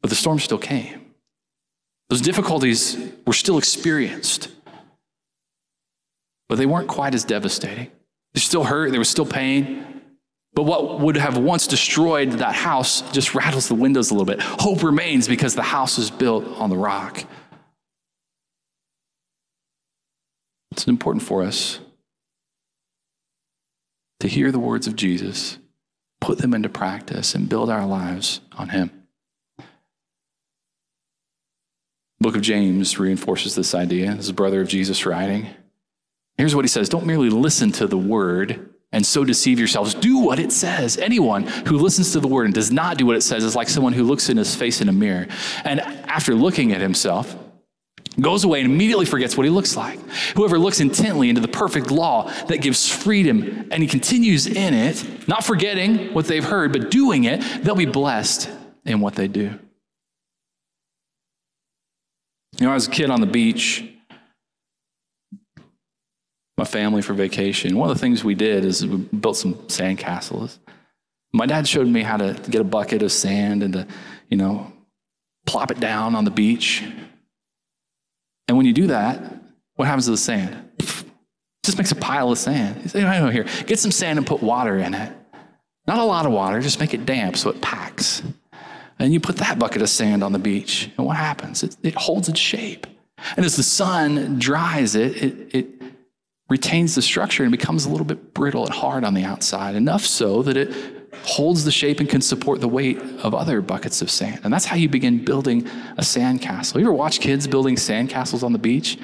But 0.00 0.10
the 0.10 0.16
storm 0.16 0.38
still 0.38 0.58
came. 0.58 1.14
Those 2.08 2.20
difficulties 2.20 2.96
were 3.26 3.34
still 3.34 3.58
experienced, 3.58 4.48
but 6.48 6.56
they 6.56 6.66
weren't 6.66 6.88
quite 6.88 7.14
as 7.14 7.24
devastating. 7.24 7.90
They 8.32 8.40
still 8.40 8.64
hurt, 8.64 8.90
there 8.90 9.00
was 9.00 9.10
still 9.10 9.26
pain. 9.26 9.84
But 10.54 10.62
what 10.62 11.00
would 11.00 11.16
have 11.16 11.36
once 11.36 11.66
destroyed 11.66 12.32
that 12.32 12.54
house 12.54 13.02
just 13.12 13.34
rattles 13.34 13.68
the 13.68 13.74
windows 13.74 14.10
a 14.10 14.14
little 14.14 14.26
bit. 14.26 14.40
Hope 14.40 14.82
remains 14.82 15.28
because 15.28 15.54
the 15.54 15.62
house 15.62 15.98
is 15.98 16.10
built 16.10 16.44
on 16.58 16.70
the 16.70 16.76
rock. 16.76 17.24
It's 20.72 20.86
important 20.88 21.22
for 21.22 21.42
us 21.42 21.80
to 24.20 24.28
hear 24.28 24.50
the 24.50 24.58
words 24.58 24.86
of 24.86 24.96
Jesus, 24.96 25.58
put 26.20 26.38
them 26.38 26.54
into 26.54 26.68
practice, 26.68 27.34
and 27.34 27.48
build 27.48 27.70
our 27.70 27.86
lives 27.86 28.40
on 28.52 28.70
Him. 28.70 28.98
book 32.20 32.36
of 32.36 32.42
James 32.42 32.98
reinforces 32.98 33.54
this 33.54 33.74
idea. 33.74 34.14
This 34.14 34.26
is 34.26 34.32
brother 34.32 34.60
of 34.60 34.68
Jesus 34.68 35.06
writing. 35.06 35.48
Here's 36.36 36.54
what 36.54 36.64
he 36.64 36.68
says 36.68 36.88
Don't 36.88 37.06
merely 37.06 37.30
listen 37.30 37.72
to 37.72 37.86
the 37.86 37.98
word 37.98 38.68
and 38.92 39.04
so 39.04 39.24
deceive 39.24 39.58
yourselves. 39.58 39.94
Do 39.94 40.18
what 40.18 40.38
it 40.38 40.52
says. 40.52 40.96
Anyone 40.96 41.46
who 41.46 41.78
listens 41.78 42.12
to 42.12 42.20
the 42.20 42.28
word 42.28 42.46
and 42.46 42.54
does 42.54 42.70
not 42.70 42.96
do 42.96 43.06
what 43.06 43.16
it 43.16 43.22
says 43.22 43.44
is 43.44 43.54
like 43.54 43.68
someone 43.68 43.92
who 43.92 44.04
looks 44.04 44.28
in 44.28 44.36
his 44.36 44.54
face 44.54 44.80
in 44.80 44.88
a 44.88 44.92
mirror. 44.92 45.26
And 45.64 45.80
after 45.80 46.34
looking 46.34 46.72
at 46.72 46.80
himself, 46.80 47.36
goes 48.20 48.44
away 48.44 48.60
and 48.60 48.70
immediately 48.70 49.06
forgets 49.06 49.36
what 49.36 49.44
he 49.44 49.50
looks 49.50 49.76
like. 49.76 49.98
Whoever 50.34 50.58
looks 50.58 50.80
intently 50.80 51.28
into 51.28 51.40
the 51.40 51.48
perfect 51.48 51.90
law 51.90 52.30
that 52.46 52.58
gives 52.58 52.90
freedom 52.90 53.68
and 53.70 53.82
he 53.82 53.88
continues 53.88 54.46
in 54.46 54.74
it, 54.74 55.28
not 55.28 55.44
forgetting 55.44 56.12
what 56.14 56.26
they've 56.26 56.44
heard, 56.44 56.72
but 56.72 56.90
doing 56.90 57.24
it, 57.24 57.40
they'll 57.62 57.74
be 57.76 57.86
blessed 57.86 58.50
in 58.84 59.00
what 59.00 59.14
they 59.14 59.28
do. 59.28 59.58
You 62.58 62.66
know, 62.66 62.70
I 62.72 62.74
was 62.74 62.88
a 62.88 62.90
kid 62.90 63.10
on 63.10 63.20
the 63.20 63.26
beach, 63.26 63.84
my 66.56 66.64
family 66.64 67.02
for 67.02 67.14
vacation. 67.14 67.76
One 67.76 67.88
of 67.88 67.96
the 67.96 68.00
things 68.00 68.24
we 68.24 68.34
did 68.34 68.64
is 68.64 68.84
we 68.84 68.96
built 68.96 69.36
some 69.36 69.68
sand 69.68 69.98
castles. 69.98 70.58
My 71.32 71.46
dad 71.46 71.68
showed 71.68 71.86
me 71.86 72.02
how 72.02 72.16
to 72.16 72.34
get 72.50 72.60
a 72.60 72.64
bucket 72.64 73.02
of 73.02 73.12
sand 73.12 73.62
and 73.62 73.74
to, 73.74 73.86
you 74.28 74.36
know, 74.36 74.72
plop 75.46 75.70
it 75.70 75.78
down 75.78 76.16
on 76.16 76.24
the 76.24 76.32
beach. 76.32 76.82
And 78.48 78.56
when 78.56 78.66
you 78.66 78.72
do 78.72 78.88
that, 78.88 79.22
what 79.76 79.86
happens 79.86 80.06
to 80.06 80.10
the 80.10 80.16
sand? 80.16 80.56
It 80.78 81.04
just 81.64 81.78
makes 81.78 81.92
a 81.92 81.96
pile 81.96 82.32
of 82.32 82.38
sand. 82.38 82.82
You 82.82 82.88
say, 82.88 83.04
I 83.04 83.20
know 83.20 83.28
here, 83.28 83.46
get 83.66 83.78
some 83.78 83.92
sand 83.92 84.18
and 84.18 84.26
put 84.26 84.42
water 84.42 84.78
in 84.78 84.94
it. 84.94 85.12
Not 85.86 85.98
a 85.98 86.04
lot 86.04 86.26
of 86.26 86.32
water, 86.32 86.60
just 86.60 86.80
make 86.80 86.94
it 86.94 87.06
damp 87.06 87.36
so 87.36 87.50
it 87.50 87.60
packs. 87.60 88.22
And 88.98 89.12
you 89.12 89.20
put 89.20 89.36
that 89.36 89.58
bucket 89.58 89.80
of 89.82 89.88
sand 89.88 90.24
on 90.24 90.32
the 90.32 90.38
beach, 90.38 90.90
and 90.96 91.06
what 91.06 91.16
happens? 91.16 91.62
It, 91.62 91.76
it 91.82 91.94
holds 91.94 92.28
its 92.28 92.40
shape. 92.40 92.86
And 93.36 93.46
as 93.46 93.56
the 93.56 93.62
sun 93.62 94.38
dries 94.38 94.94
it, 94.94 95.22
it, 95.22 95.54
it 95.54 95.82
retains 96.48 96.94
the 96.94 97.02
structure 97.02 97.42
and 97.42 97.52
becomes 97.52 97.84
a 97.84 97.90
little 97.90 98.06
bit 98.06 98.34
brittle 98.34 98.64
and 98.64 98.74
hard 98.74 99.04
on 99.04 99.14
the 99.14 99.24
outside, 99.24 99.74
enough 99.74 100.04
so 100.04 100.42
that 100.42 100.56
it 100.56 100.97
holds 101.22 101.64
the 101.64 101.70
shape 101.70 102.00
and 102.00 102.08
can 102.08 102.20
support 102.20 102.60
the 102.60 102.68
weight 102.68 102.98
of 103.22 103.34
other 103.34 103.60
buckets 103.60 104.02
of 104.02 104.10
sand. 104.10 104.40
And 104.44 104.52
that's 104.52 104.64
how 104.64 104.76
you 104.76 104.88
begin 104.88 105.24
building 105.24 105.68
a 105.96 106.04
sand 106.04 106.42
castle. 106.42 106.80
You 106.80 106.86
ever 106.86 106.94
watch 106.94 107.20
kids 107.20 107.46
building 107.46 107.76
sand 107.76 108.10
castles 108.10 108.42
on 108.42 108.52
the 108.52 108.58
beach? 108.58 108.98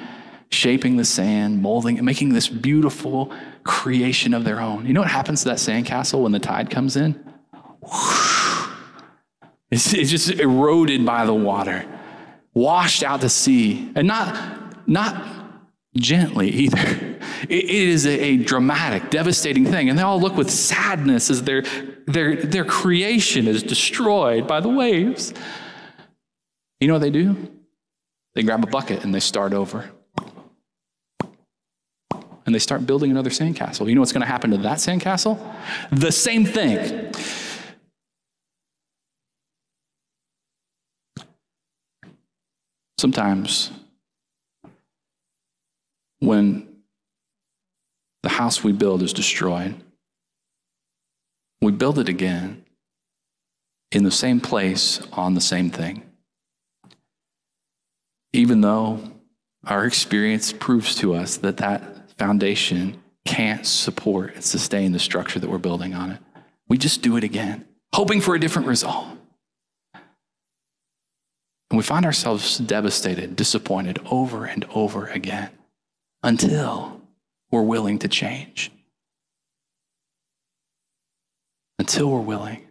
Shaping 0.49 0.97
the 0.97 1.05
sand, 1.05 1.61
molding, 1.61 1.97
and 1.97 2.05
making 2.05 2.33
this 2.33 2.47
beautiful 2.47 3.33
creation 3.63 4.33
of 4.33 4.43
their 4.43 4.61
own. 4.61 4.85
You 4.85 4.93
know 4.93 5.01
what 5.01 5.09
happens 5.09 5.41
to 5.43 5.49
that 5.49 5.59
sand 5.59 5.85
castle 5.85 6.23
when 6.23 6.31
the 6.31 6.39
tide 6.39 6.69
comes 6.69 6.95
in? 6.95 7.21
It's, 9.71 9.93
it's 9.93 10.11
just 10.11 10.29
eroded 10.29 11.05
by 11.05 11.25
the 11.25 11.33
water, 11.33 11.85
washed 12.53 13.03
out 13.03 13.21
to 13.21 13.29
sea, 13.29 13.91
and 13.95 14.07
not, 14.07 14.87
not 14.87 15.34
gently 15.97 16.49
either. 16.49 17.17
It, 17.49 17.65
is 17.65 18.05
a 18.05 18.37
dramatic, 18.37 19.09
devastating 19.09 19.65
thing. 19.65 19.89
And 19.89 19.97
they 19.97 20.03
all 20.03 20.19
look 20.19 20.35
with 20.35 20.49
sadness 20.49 21.29
as 21.29 21.43
their, 21.43 21.63
their, 22.07 22.35
their 22.35 22.65
creation 22.65 23.47
is 23.47 23.61
destroyed 23.63 24.47
by 24.47 24.61
the 24.61 24.69
waves. 24.69 25.33
You 26.79 26.87
know 26.87 26.95
what 26.95 27.01
they 27.01 27.09
do? 27.09 27.51
They 28.33 28.43
grab 28.43 28.63
a 28.63 28.67
bucket 28.67 29.03
and 29.03 29.13
they 29.13 29.19
start 29.19 29.53
over. 29.53 29.89
And 32.45 32.53
they 32.53 32.59
start 32.59 32.85
building 32.85 33.09
another 33.11 33.31
sandcastle. 33.31 33.87
You 33.87 33.95
know 33.95 34.01
what's 34.01 34.11
going 34.11 34.21
to 34.21 34.27
happen 34.27 34.51
to 34.51 34.57
that 34.57 34.77
sandcastle? 34.77 35.39
The 35.91 36.11
same 36.11 36.45
thing. 36.45 37.11
Sometimes, 42.97 43.71
when 46.25 46.67
the 48.23 48.29
house 48.29 48.63
we 48.63 48.71
build 48.71 49.03
is 49.03 49.13
destroyed, 49.13 49.75
we 51.61 51.71
build 51.71 51.99
it 51.99 52.09
again 52.09 52.65
in 53.91 54.03
the 54.03 54.11
same 54.11 54.39
place 54.39 54.99
on 55.13 55.35
the 55.35 55.41
same 55.41 55.69
thing. 55.69 56.03
Even 58.33 58.61
though 58.61 58.99
our 59.65 59.85
experience 59.85 60.51
proves 60.51 60.95
to 60.95 61.13
us 61.13 61.37
that 61.37 61.57
that 61.57 62.11
foundation 62.17 63.01
can't 63.25 63.65
support 63.65 64.35
and 64.35 64.43
sustain 64.43 64.91
the 64.91 64.99
structure 64.99 65.39
that 65.39 65.49
we're 65.49 65.57
building 65.57 65.93
on 65.93 66.11
it, 66.11 66.19
we 66.67 66.77
just 66.77 67.01
do 67.01 67.15
it 67.17 67.23
again, 67.23 67.65
hoping 67.93 68.21
for 68.21 68.35
a 68.35 68.39
different 68.39 68.67
result. 68.67 69.07
And 69.93 71.77
we 71.77 71.83
find 71.83 72.05
ourselves 72.05 72.57
devastated, 72.57 73.35
disappointed 73.35 73.99
over 74.09 74.45
and 74.45 74.65
over 74.73 75.07
again 75.07 75.49
until 76.25 77.01
we're 77.51 77.61
willing 77.61 77.99
to 77.99 78.07
change. 78.07 78.71
Until 81.79 82.09
we're 82.09 82.19
willing 82.19 82.67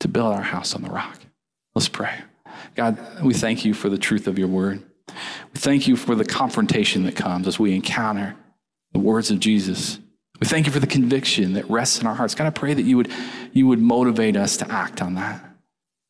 to 0.00 0.08
build 0.08 0.32
our 0.32 0.42
house 0.42 0.74
on 0.74 0.82
the 0.82 0.90
rock. 0.90 1.18
Let's 1.74 1.88
pray. 1.88 2.14
God, 2.74 2.98
we 3.22 3.34
thank 3.34 3.64
you 3.64 3.74
for 3.74 3.88
the 3.88 3.98
truth 3.98 4.26
of 4.26 4.38
your 4.38 4.48
word. 4.48 4.82
We 5.08 5.60
thank 5.60 5.86
you 5.86 5.96
for 5.96 6.14
the 6.14 6.24
confrontation 6.24 7.04
that 7.04 7.14
comes 7.14 7.46
as 7.46 7.58
we 7.58 7.74
encounter 7.74 8.36
the 8.92 8.98
words 8.98 9.30
of 9.30 9.38
Jesus. 9.38 9.98
We 10.40 10.46
thank 10.46 10.66
you 10.66 10.72
for 10.72 10.80
the 10.80 10.86
conviction 10.86 11.52
that 11.52 11.68
rests 11.70 12.00
in 12.00 12.06
our 12.06 12.14
hearts. 12.14 12.34
God, 12.34 12.46
I 12.46 12.50
pray 12.50 12.74
that 12.74 12.82
you 12.82 12.96
would, 12.96 13.12
you 13.52 13.66
would 13.66 13.80
motivate 13.80 14.36
us 14.36 14.56
to 14.56 14.70
act 14.72 15.02
on 15.02 15.14
that, 15.14 15.44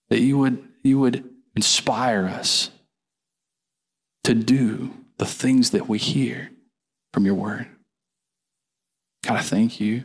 that 0.09 0.21
you 0.21 0.39
would 0.39 0.63
you 0.83 0.99
would 0.99 1.29
inspire 1.55 2.27
us 2.27 2.71
to 4.25 4.35
do 4.35 4.93
the 5.19 5.27
things 5.27 5.71
that 5.71 5.89
we 5.89 5.99
hear 5.99 6.51
from 7.13 7.27
your 7.27 7.35
word. 7.35 7.67
God, 9.25 9.39
I 9.39 9.43
thank 9.43 9.81
you 9.81 10.05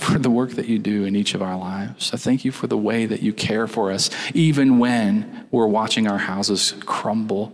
for 0.00 0.18
the 0.18 0.30
work 0.30 0.52
that 0.52 0.66
you 0.66 0.78
do 0.78 1.04
in 1.04 1.14
each 1.14 1.34
of 1.34 1.42
our 1.42 1.56
lives. 1.56 2.12
I 2.12 2.16
thank 2.16 2.44
you 2.44 2.50
for 2.50 2.66
the 2.66 2.76
way 2.76 3.06
that 3.06 3.22
you 3.22 3.32
care 3.32 3.66
for 3.66 3.92
us, 3.92 4.10
even 4.34 4.78
when 4.78 5.46
we're 5.50 5.66
watching 5.66 6.08
our 6.08 6.18
houses 6.18 6.74
crumble. 6.80 7.52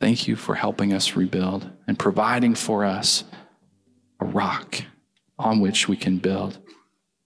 Thank 0.00 0.28
you 0.28 0.36
for 0.36 0.56
helping 0.56 0.92
us 0.92 1.16
rebuild 1.16 1.70
and 1.86 1.98
providing 1.98 2.54
for 2.54 2.84
us 2.84 3.24
a 4.20 4.24
rock 4.24 4.82
on 5.38 5.60
which 5.60 5.88
we 5.88 5.96
can 5.96 6.18
build 6.18 6.58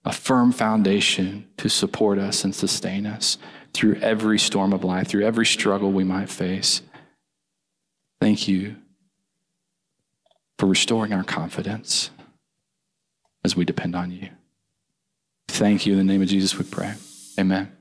a 0.05 0.13
firm 0.13 0.51
foundation 0.51 1.47
to 1.57 1.69
support 1.69 2.17
us 2.17 2.43
and 2.43 2.55
sustain 2.55 3.05
us 3.05 3.37
through 3.79 3.95
every 4.01 4.37
storm 4.37 4.73
of 4.73 4.83
life, 4.83 5.07
through 5.07 5.25
every 5.25 5.45
struggle 5.45 5.89
we 5.89 6.03
might 6.03 6.29
face. 6.29 6.81
Thank 8.19 8.45
you 8.45 8.75
for 10.57 10.65
restoring 10.65 11.13
our 11.13 11.23
confidence 11.23 12.11
as 13.45 13.55
we 13.55 13.63
depend 13.63 13.95
on 13.95 14.11
you. 14.11 14.27
Thank 15.47 15.85
you. 15.85 15.93
In 15.93 15.99
the 15.99 16.03
name 16.03 16.21
of 16.21 16.27
Jesus, 16.27 16.57
we 16.57 16.65
pray. 16.65 16.95
Amen. 17.39 17.78